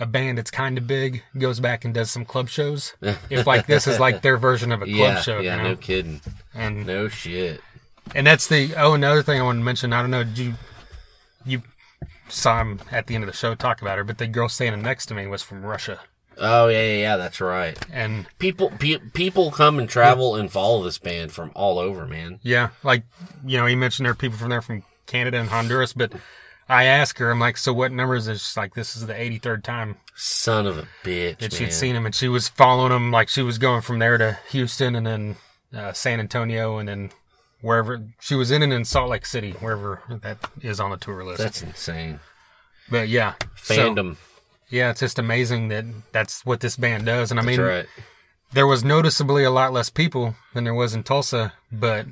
[0.00, 2.94] a band that's kind of big goes back and does some club shows.
[3.30, 5.68] if like this is like their version of a club Yeah, show, yeah, you know?
[5.70, 6.20] no kidding.
[6.54, 7.60] and No shit.
[8.14, 9.92] and that's the oh another thing I wanted to mention.
[9.92, 10.54] I don't know, did you
[11.46, 11.62] you
[12.28, 14.82] saw him at the end of the show talk about her, but the girl standing
[14.82, 16.00] next to me was from Russia,
[16.40, 17.76] Oh yeah, yeah, yeah, that's right.
[17.92, 22.38] and People, pe- people come and travel and follow this band from all over, man.
[22.42, 23.02] Yeah, like
[23.44, 26.12] you know, he mentioned there are people from there from Canada and Honduras, but
[26.68, 28.46] I asked her, I'm like, so what number is this?
[28.46, 32.04] She's like, this is the 83rd time Son of a bitch, that she'd seen him,
[32.04, 35.36] and she was following him, like she was going from there to Houston and then
[35.74, 37.10] uh, San Antonio and then
[37.60, 41.24] wherever she was in and in Salt Lake City, wherever that is on the tour
[41.24, 41.38] list.
[41.38, 42.20] That's insane.
[42.90, 44.16] but yeah, so, Fandom.
[44.70, 47.86] yeah, it's just amazing that that's what this band does, and I That's mean, right.
[48.52, 52.06] there was noticeably a lot less people than there was in Tulsa, but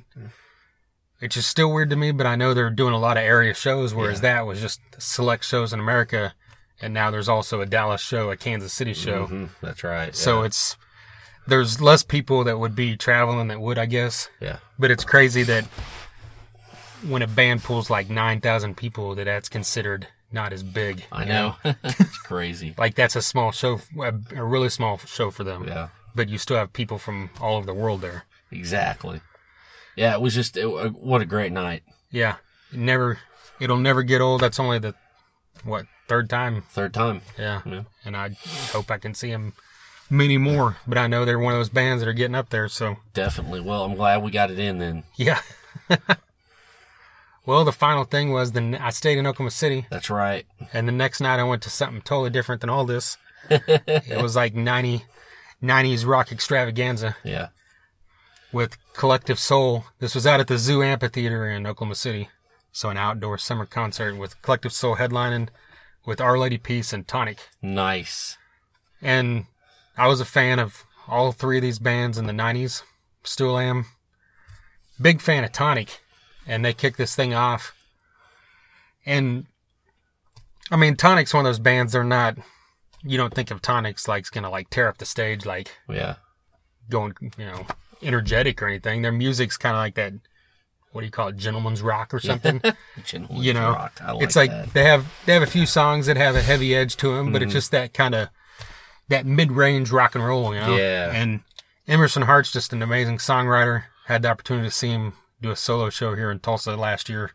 [1.21, 2.13] it's just still weird to me.
[2.13, 5.45] But I know they're doing a lot of area shows, whereas that was just select
[5.45, 6.35] shows in America,
[6.81, 9.27] and now there's also a Dallas show, a Kansas City show.
[9.27, 10.15] Mhm, That's right.
[10.15, 10.47] So yeah.
[10.47, 10.77] it's
[11.47, 14.29] there's less people that would be traveling that would, I guess.
[14.41, 15.65] yeah, But it's crazy that
[17.07, 21.05] when a band pulls like nine thousand people, that that's considered not as big.
[21.13, 21.55] I you know.
[21.85, 22.75] it's crazy.
[22.77, 24.13] Like that's a small show, a
[24.45, 25.67] really small show for them.
[25.69, 28.25] Yeah, But you still have people from all over the world there.
[28.51, 29.21] exactly.
[29.97, 31.83] Yeah, it was just it, uh, what a great night.
[32.11, 32.37] Yeah,
[32.73, 33.19] never,
[33.61, 34.41] it'll never get old.
[34.43, 34.95] That's only the
[35.65, 36.63] what third time.
[36.71, 37.23] Third time.
[37.39, 37.83] Yeah, Yeah.
[38.05, 38.37] and I
[38.73, 39.55] hope I can see them
[40.11, 40.77] many more.
[40.87, 42.69] But I know they're one of those bands that are getting up there.
[42.69, 43.61] So Definitely.
[43.61, 45.03] Well, I'm glad we got it in then.
[45.17, 45.41] yeah.
[47.47, 50.47] well, the final thing was then I stayed in Oklahoma City, That's right.
[50.73, 53.17] and the next night I went to something totally different than all this.
[53.51, 55.05] it was like 90,
[55.63, 57.49] 90s rock extravaganza Yeah.
[58.53, 59.85] with Collective Soul.
[59.99, 62.29] This was out at the Zoo Amphitheater in Oklahoma City.
[62.73, 65.49] So an outdoor summer concert with Collective Soul headlining
[66.07, 67.49] with Our Lady Peace and Tonic.
[67.61, 68.39] Nice.
[69.03, 69.47] And
[69.99, 72.83] I was a fan of all three of these bands in the 90s.
[73.23, 73.87] Still am.
[75.01, 76.01] Big fan of Tonic.
[76.47, 77.75] And they kicked this thing off.
[79.05, 79.47] And
[80.71, 82.39] I mean, Tonic's one of those bands, they're not,
[83.03, 85.77] you don't think of Tonic's like it's going to like tear up the stage like
[85.89, 86.17] Yeah.
[86.91, 87.67] going, you know,
[88.03, 89.03] energetic or anything.
[89.03, 90.13] Their music's kind of like that.
[90.93, 91.37] What do you call it?
[91.37, 92.61] Gentleman's rock or something.
[93.05, 94.01] Gentleman's you know, rock.
[94.03, 94.73] I like it's like that.
[94.73, 97.39] they have they have a few songs that have a heavy edge to them, but
[97.41, 97.45] Mm-hmm.
[97.47, 98.29] it's just that kind of
[99.09, 100.55] that mid range rock and roll.
[100.55, 100.77] You know.
[100.77, 101.11] Yeah.
[101.13, 101.41] And
[101.87, 103.85] Emerson Hart's just an amazing songwriter.
[104.07, 107.33] Had the opportunity to see him do a solo show here in Tulsa last year.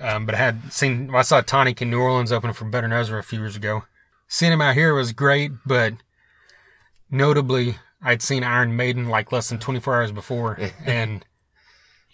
[0.00, 3.18] Um, but I had seen, I saw Tonic in New Orleans open for Better Ezra
[3.18, 3.82] a few years ago.
[4.26, 5.94] Seeing him out here was great, but
[7.10, 11.24] notably, I'd seen Iron Maiden like less than 24 hours before, and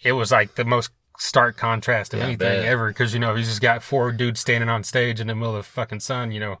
[0.03, 2.87] it was like the most stark contrast of Yeah, anything ever.
[2.89, 5.65] Because you know he's just got four dudes standing on stage in the middle of
[5.65, 6.59] the fucking sun, you know,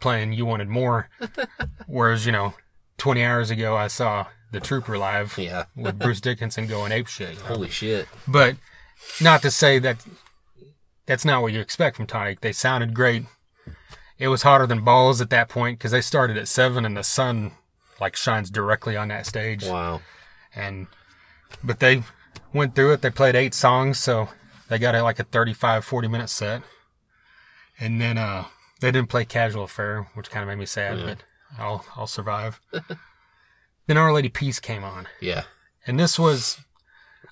[0.00, 1.08] playing "You Wanted More,"
[1.86, 2.54] whereas you know,
[2.98, 5.64] 20 hours ago I saw the Trooper live Yeah.
[5.76, 7.34] with Bruce Dickinson going ape shit.
[7.34, 7.46] you know?
[7.46, 8.06] Holy shit.
[8.28, 8.56] But
[9.20, 10.04] not to say that
[11.06, 12.40] that's not what you expect from Tonic.
[12.42, 13.24] They sounded great.
[14.18, 17.02] It was hotter than balls at that point because they started at seven and the
[17.02, 17.52] sun
[18.02, 19.64] like shines directly on that stage.
[19.64, 20.02] Wow.
[20.54, 20.88] And
[21.62, 22.02] but they
[22.52, 23.00] went through it.
[23.00, 24.28] They played eight songs, so
[24.68, 26.62] they got a, like a 35, 40 minute set.
[27.78, 28.46] And then uh
[28.80, 31.18] they didn't play Casual Affair, which kind of made me sad, but
[31.58, 32.60] I'll I'll survive.
[33.86, 35.06] then Our Lady Peace came on.
[35.20, 35.44] Yeah.
[35.86, 36.58] And this was,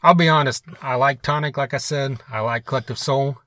[0.02, 2.18] I'll be honest, I like Tonic, like I said.
[2.28, 3.38] I like Collective Soul.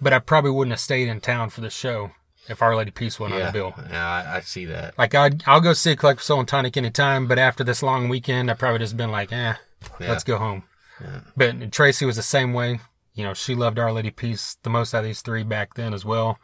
[0.00, 2.12] But I probably wouldn't have stayed in town for the show
[2.48, 3.74] if Our Lady Peace wasn't on the bill.
[3.90, 4.96] Yeah, I, I see that.
[4.98, 8.50] Like, I'd, I'll go see Collective Soul and Tonic anytime, but after this long weekend,
[8.50, 9.54] I probably just been like, eh,
[10.00, 10.08] Yeah.
[10.08, 10.64] let's go home.
[11.36, 12.80] But Tracy was the same way.
[13.14, 15.92] You know, she loved Our Lady Peace the most out of these three back then
[15.94, 16.38] as well.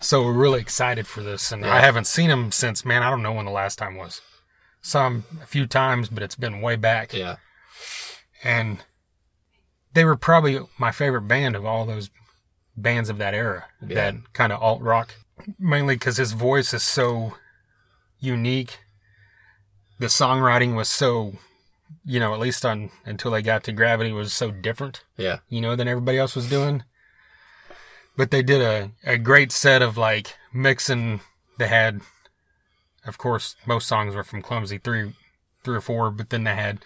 [0.00, 1.50] So we're really excited for this.
[1.52, 4.20] And I haven't seen them since, man, I don't know when the last time was.
[4.80, 7.12] Some a few times, but it's been way back.
[7.12, 7.36] Yeah.
[8.44, 8.78] And
[9.94, 12.10] they were probably my favorite band of all those
[12.76, 13.94] bands of that era, Yeah.
[14.12, 15.14] that kind of alt rock.
[15.58, 17.34] Mainly because his voice is so
[18.18, 18.78] unique.
[19.98, 21.34] The songwriting was so,
[22.04, 25.38] you know, at least on until they got to Gravity, was so different, Yeah.
[25.48, 26.84] you know, than everybody else was doing.
[28.16, 31.20] But they did a, a great set of like mixing.
[31.58, 32.00] They had,
[33.06, 35.14] of course, most songs were from Clumsy, three,
[35.64, 36.84] three or four, but then they had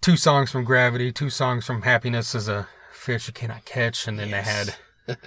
[0.00, 4.18] two songs from Gravity, two songs from Happiness as a fish you cannot catch, and
[4.18, 4.74] then Yes.
[5.06, 5.18] they had,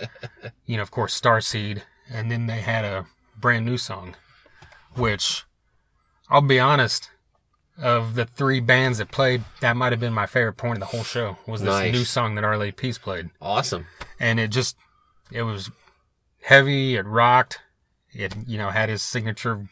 [0.66, 1.82] you know, of course, Starseed,
[2.12, 3.06] and then they had a
[3.40, 4.16] brand new song,
[4.96, 5.44] which
[6.30, 7.10] I'll be honest,
[7.78, 10.86] of the three bands that played, that might have been my favorite point of the
[10.98, 11.92] whole show was this Nice.
[11.94, 13.88] new song that Our Lady Peace played, Awesome.
[14.20, 14.76] and it just,
[15.32, 15.72] it was
[16.44, 17.60] heavy, it rocked,
[18.12, 19.68] it you know had his signature.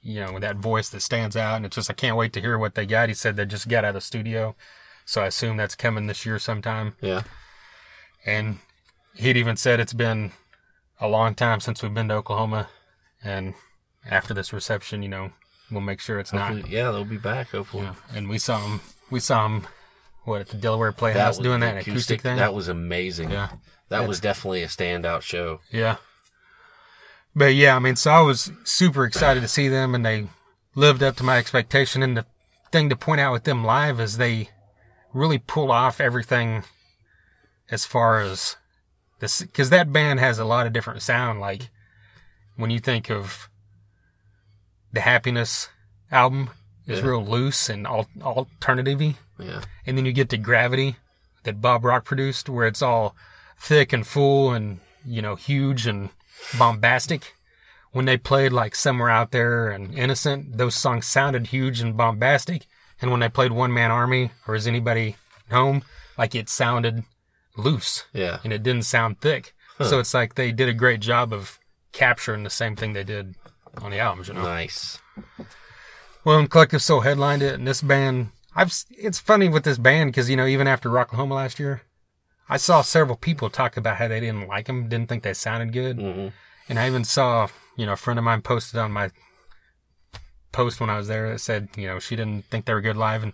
[0.00, 2.56] You know, that voice that stands out, and it's just I can't wait to hear
[2.56, 3.08] what they got.
[3.08, 4.54] He said they just got out of the studio,
[5.04, 6.94] so I assume that's coming this year sometime.
[7.00, 7.24] Yeah.
[8.24, 8.58] And
[9.14, 10.32] he'd even said it's been
[11.00, 12.68] a long time since we've been to Oklahoma.
[13.22, 13.54] And
[14.08, 15.32] after this reception, you know,
[15.70, 16.68] we'll make sure it's not.
[16.68, 17.50] Yeah, they'll be back.
[17.50, 17.88] Hopefully.
[18.14, 18.80] And we saw them.
[19.10, 19.66] we saw them.
[20.24, 22.36] what, at the Delaware Playhouse doing that acoustic, thing?
[22.36, 23.30] That was amazing.
[23.30, 23.50] yeah.
[23.88, 25.60] That was definitely a standout show.
[25.70, 25.96] Yeah.
[27.34, 30.28] But yeah, I mean, so I was super excited to see them and they
[30.74, 32.02] lived up to my expectation.
[32.02, 32.26] And the
[32.70, 34.50] thing to point out with them live is they
[35.14, 36.64] really pull off everything
[37.70, 38.56] as far as
[39.20, 41.40] this, cause that band has a lot of different sound.
[41.40, 41.70] Like
[42.56, 43.48] when you think of
[44.92, 45.68] the Happiness
[46.10, 46.50] album
[46.86, 47.06] is Yeah.
[47.06, 49.00] real loose and al- alternative
[49.38, 49.62] Yeah.
[49.86, 50.96] and then you get to Gravity
[51.44, 53.14] that Bob Rock produced, where it's all
[53.58, 56.10] thick and full and you know huge and
[56.58, 57.34] bombastic.
[57.92, 62.66] When they played like Somewhere Out There and Innocent, those songs sounded huge and bombastic.
[63.00, 65.16] And when they played One Man Army or Is Anybody
[65.50, 65.82] Home,
[66.18, 67.04] like it sounded
[67.58, 68.38] loose Yeah.
[68.44, 69.54] and it didn't sound thick.
[69.80, 71.60] So it's like they did a great job of
[71.92, 73.36] capturing the same thing they did
[73.80, 74.42] on the albums, you know.
[74.42, 74.98] Nice.
[76.24, 78.74] Well, and Collective Soul headlined it, and this band, I've.
[78.90, 81.82] It's funny with this band because you know even after Rocklahoma last year,
[82.48, 85.72] I saw several people talk about how they didn't like them, didn't think they sounded
[85.72, 86.28] good, hmm
[86.68, 89.10] and I even saw you know a friend of mine posted on my
[90.52, 92.96] post when I was there that said you know she didn't think they were good
[92.96, 93.32] live, and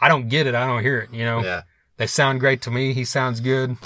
[0.00, 1.42] I don't get it, I don't hear it, you know.
[1.42, 1.62] Yeah.
[2.00, 2.94] They sound great to me.
[2.94, 3.76] He sounds good.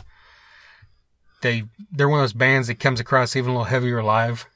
[1.43, 4.47] They they're one of those bands that comes across even a little heavier live,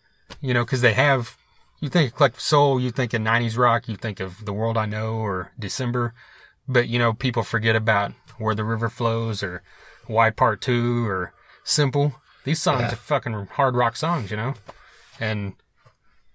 [0.40, 1.36] you know, because they have.
[1.80, 4.76] You think of Collective Soul, you think of '90s rock, you think of The World
[4.76, 6.14] I Know or December,
[6.68, 9.62] but you know people forget about Where the River Flows or
[10.06, 11.32] Why Part Two or
[11.64, 12.14] Simple.
[12.44, 12.92] These songs Yeah.
[12.92, 14.54] are fucking hard rock songs, you know,
[15.18, 15.54] and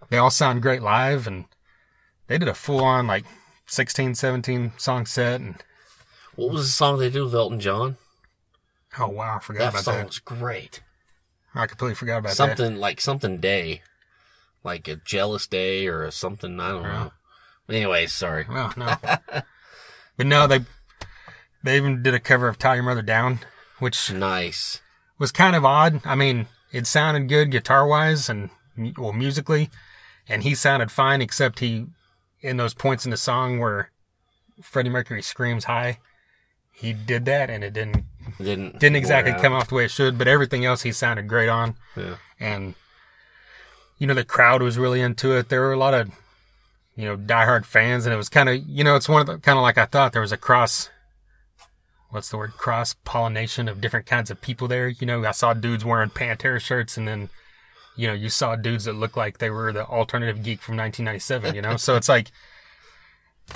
[0.10, 1.26] they all sound great live.
[1.26, 1.46] And
[2.28, 3.24] they did a full on like
[3.66, 5.56] 16, 17 song set, and
[6.36, 7.98] What was the song they did with Elton John?
[9.00, 10.06] oh wow, I forgot That about song that.
[10.08, 10.82] was great.
[11.56, 12.36] I completely forgot about that.
[12.36, 13.82] something like something day,
[14.64, 16.60] like a jealous day or a something.
[16.60, 17.12] I don't know.
[17.70, 18.46] Anyway, sorry.
[18.50, 18.96] Well, no.
[20.18, 20.60] but no, they
[21.64, 23.40] they even did a cover of "Tie Your Mother Down,"
[23.80, 24.82] which Nice.
[25.20, 26.02] was kind of odd.
[26.06, 28.50] I mean, it sounded good guitar wise and
[28.98, 29.70] well musically,
[30.28, 31.86] and he sounded fine except he
[32.42, 33.92] in those points in the song where
[34.62, 36.00] Freddie Mercury screams high.
[36.74, 38.04] He did that, and it didn't
[38.38, 40.18] Didn't didn't exactly come off the way it should.
[40.18, 41.76] But everything else he sounded great on.
[41.96, 42.16] Yeah.
[42.40, 42.76] and
[44.00, 45.50] you know the crowd was really into it.
[45.50, 46.12] There were a lot of
[46.96, 49.38] you know diehard fans, and it was kind of you know it's one of the
[49.38, 50.90] kind of like I thought there was a cross.
[52.10, 52.54] What's the word?
[52.54, 54.88] Cross pollination of different kinds of people there.
[54.90, 57.30] You know, I saw dudes wearing Pantera shirts, and then
[57.96, 61.56] you know you saw dudes that looked like they were the alternative geek from 1997.
[61.56, 62.32] You know, so it's like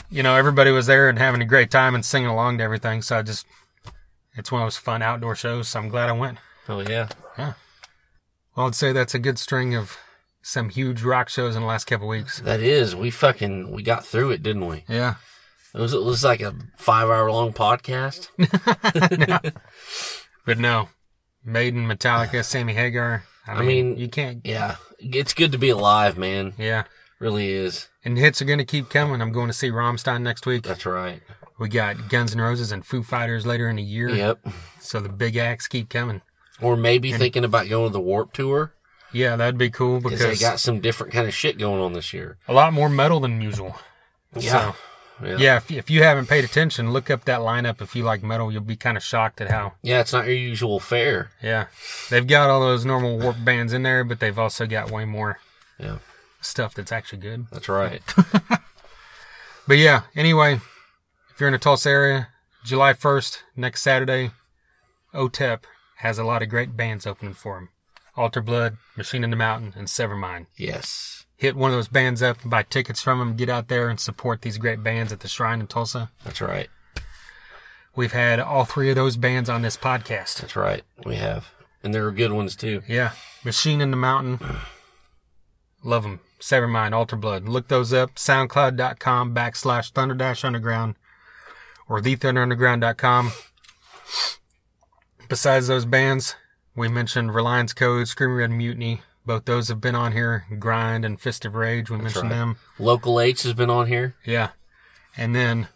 [0.10, 3.02] you know everybody was there and having a great time and singing along to everything.
[3.02, 3.46] So I just
[4.36, 5.70] it's one of those fun outdoor shows.
[5.70, 6.38] So I'm glad I went.
[6.70, 7.10] Oh yeah.
[7.38, 7.54] Yeah.
[8.56, 9.98] Well, I'd say that's a good string of
[10.42, 12.40] some huge rock shows in the last couple weeks.
[12.40, 12.96] That is.
[12.96, 14.84] We fucking we got through it, didn't we?
[14.88, 15.16] Yeah.
[15.74, 18.30] It was it was like a five hour long podcast.
[20.48, 20.88] But no,
[21.44, 23.24] Maiden, Metallica, Sammy Hagar.
[23.46, 24.40] I mean, I mean, you can't.
[24.46, 24.78] Yeah.
[24.98, 26.54] It's good to be alive, man.
[26.58, 26.86] Yeah.
[27.20, 27.88] Really is.
[28.06, 29.22] And hits are going to keep coming.
[29.22, 30.64] I'm going to see Rammstein next week.
[30.64, 31.22] That's right.
[31.60, 34.10] We got Guns N' Roses and Foo Fighters later in the year.
[34.10, 34.48] Yep.
[34.80, 36.22] So the big acts keep coming.
[36.62, 38.74] Or maybe thinking about going to the Warp Tour
[39.12, 42.14] Yeah, that'd be cool because they got some different kind of shit going on this
[42.14, 42.38] year.
[42.48, 43.76] a lot more metal than usual.
[44.36, 44.74] Yeah.
[45.24, 45.38] Yeah.
[45.38, 47.82] Yeah, if, if you haven't paid attention, look up that lineup.
[47.82, 49.74] If you like metal, you'll be kind of shocked at how.
[49.82, 51.32] Yeah, it's not your usual fare.
[51.42, 51.68] Yeah,
[52.12, 55.40] they've got all those normal warp bands in there, but they've also got way more
[55.80, 55.98] Yeah,
[56.42, 57.48] stuff that's actually good.
[57.52, 58.02] that's right.
[59.68, 60.62] But yeah, anyway,
[61.30, 62.30] if you're in the Tulsa area,
[62.64, 64.32] July 1st, next Saturday,
[65.14, 65.64] OTEP
[65.98, 67.70] has a lot of great bands opening for him.
[68.16, 70.46] Alter Blood, Machine in the Mountain, and Severmind.
[70.56, 74.00] yes, Hit one of those bands up, buy tickets from them, get out there and
[74.00, 76.12] support these great bands at the Shrine in Tulsa.
[76.24, 76.70] that's right.
[77.94, 80.40] We've had all three of those bands on this podcast.
[80.40, 80.84] That's right.
[81.06, 81.50] We have,
[81.84, 82.84] and there are good ones too.
[82.88, 83.12] Yeah,
[83.44, 84.40] Machine in the Mountain.
[85.84, 86.22] Love them.
[86.40, 87.48] Severmind, Alter Blood.
[87.48, 88.16] Look those up.
[88.16, 90.96] SoundCloud.com backslash Thunder Dash Underground
[91.90, 93.32] or TheThunderUnderground.com.
[95.30, 96.36] Besides those bands,
[96.76, 99.02] we mentioned Reliance Code, Screaming Red Mutiny.
[99.26, 100.46] Both those have been on here.
[100.58, 101.90] Grind and Fist of Rage.
[101.90, 102.38] We mentioned right.
[102.38, 102.58] them.
[102.80, 104.16] Local H has been on here.
[104.26, 104.52] Yeah.
[105.18, 105.68] And then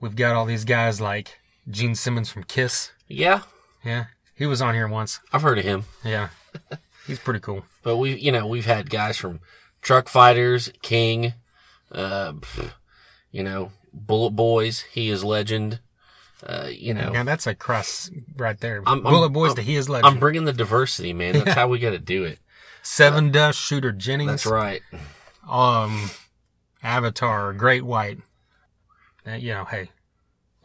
[0.00, 2.92] we've got all these guys like Gene Simmons from Kiss.
[3.08, 3.42] Yeah,
[3.84, 4.06] Yeah.
[4.34, 5.20] He was on here once.
[5.32, 5.84] I've heard of him.
[6.04, 6.28] Yeah.
[7.06, 7.64] He's pretty cool.
[7.82, 9.40] But we, you know, we've had guys from
[9.82, 11.34] Truckfighters, King,
[11.92, 12.32] uh,
[13.30, 14.84] you know, BulletBoys.
[14.92, 15.80] He is legend.
[16.44, 18.82] Uh, you know, Yeah, that's a cross right there.
[18.86, 20.06] I'm- I'm- BulletBoys I'm- to He is Legend.
[20.14, 21.32] I'm bringing the diversity, man.
[21.34, 22.38] That's how we got to do it.
[22.82, 24.30] Seven Dust, Shooter Jennings.
[24.30, 24.82] That's right.
[25.48, 26.10] Um,
[26.82, 28.18] Avatar, Great White.
[29.26, 29.90] Uh, you know, hey,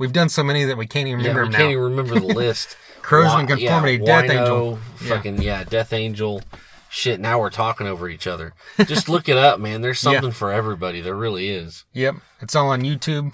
[0.02, 1.72] we've done so many that we can't even Yeah, remember we can't now.
[1.72, 2.76] even remember the list.
[3.02, 4.80] Corrosion Conformity, Death Wino, Angel.
[5.02, 5.08] Yeah.
[5.08, 6.42] Fucking yeah, Death Angel.
[6.90, 8.54] Shit, now we're talking over each other.
[8.86, 9.82] Just look it up, man.
[9.82, 10.12] There's Yeah.
[10.14, 11.02] something for everybody.
[11.02, 11.86] There really is.
[11.94, 13.34] Yep, it's all on YouTube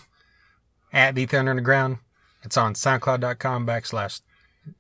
[0.94, 1.98] at the Thunder Underground.
[2.44, 4.22] It's on SoundCloud.com backslash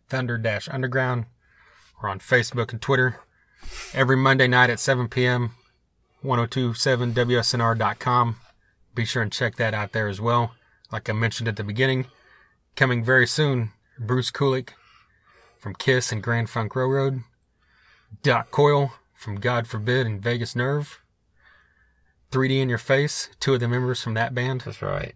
[0.09, 1.25] Thunder Dash Underground.
[2.01, 3.19] We're on Facebook and Twitter.
[3.93, 5.51] Every Monday night at 7 p.m.
[6.23, 8.35] 1027WSNR.com.
[8.95, 10.51] Be sure and check that out there as well.
[10.91, 12.07] Like I mentioned at the beginning,
[12.75, 14.69] coming very soon, Bruce Kulick
[15.59, 17.23] from Kiss and Grand Funk Railroad.
[18.23, 20.99] Doc Coyle from God Forbid and Vagus Nerve.
[22.31, 25.15] 3D in Your Face, two of the members from that band, That's right.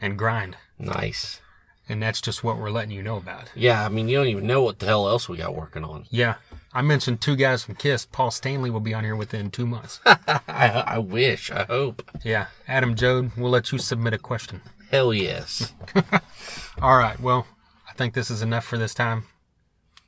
[0.00, 0.56] and Grind.
[0.78, 1.40] Nice.
[1.88, 3.52] And that's just what we're letting you know about.
[3.54, 6.06] Yeah, I mean, you don't even know what the hell else we got working on.
[6.10, 6.34] Yeah.
[6.72, 8.04] I mentioned two guys from Kiss.
[8.06, 10.00] Paul Stanley will be on here within two months.
[10.06, 11.50] I, I wish.
[11.52, 12.02] I hope.
[12.24, 12.46] yeah.
[12.66, 14.62] Adam Jode, we'll let you submit a question.
[14.90, 15.72] Hell yes.
[16.82, 17.18] All right.
[17.20, 17.46] Well,
[17.88, 19.24] I think this is enough for this time.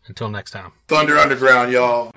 [0.06, 0.72] Until next time.
[0.88, 2.12] Thunder Underground, y'all.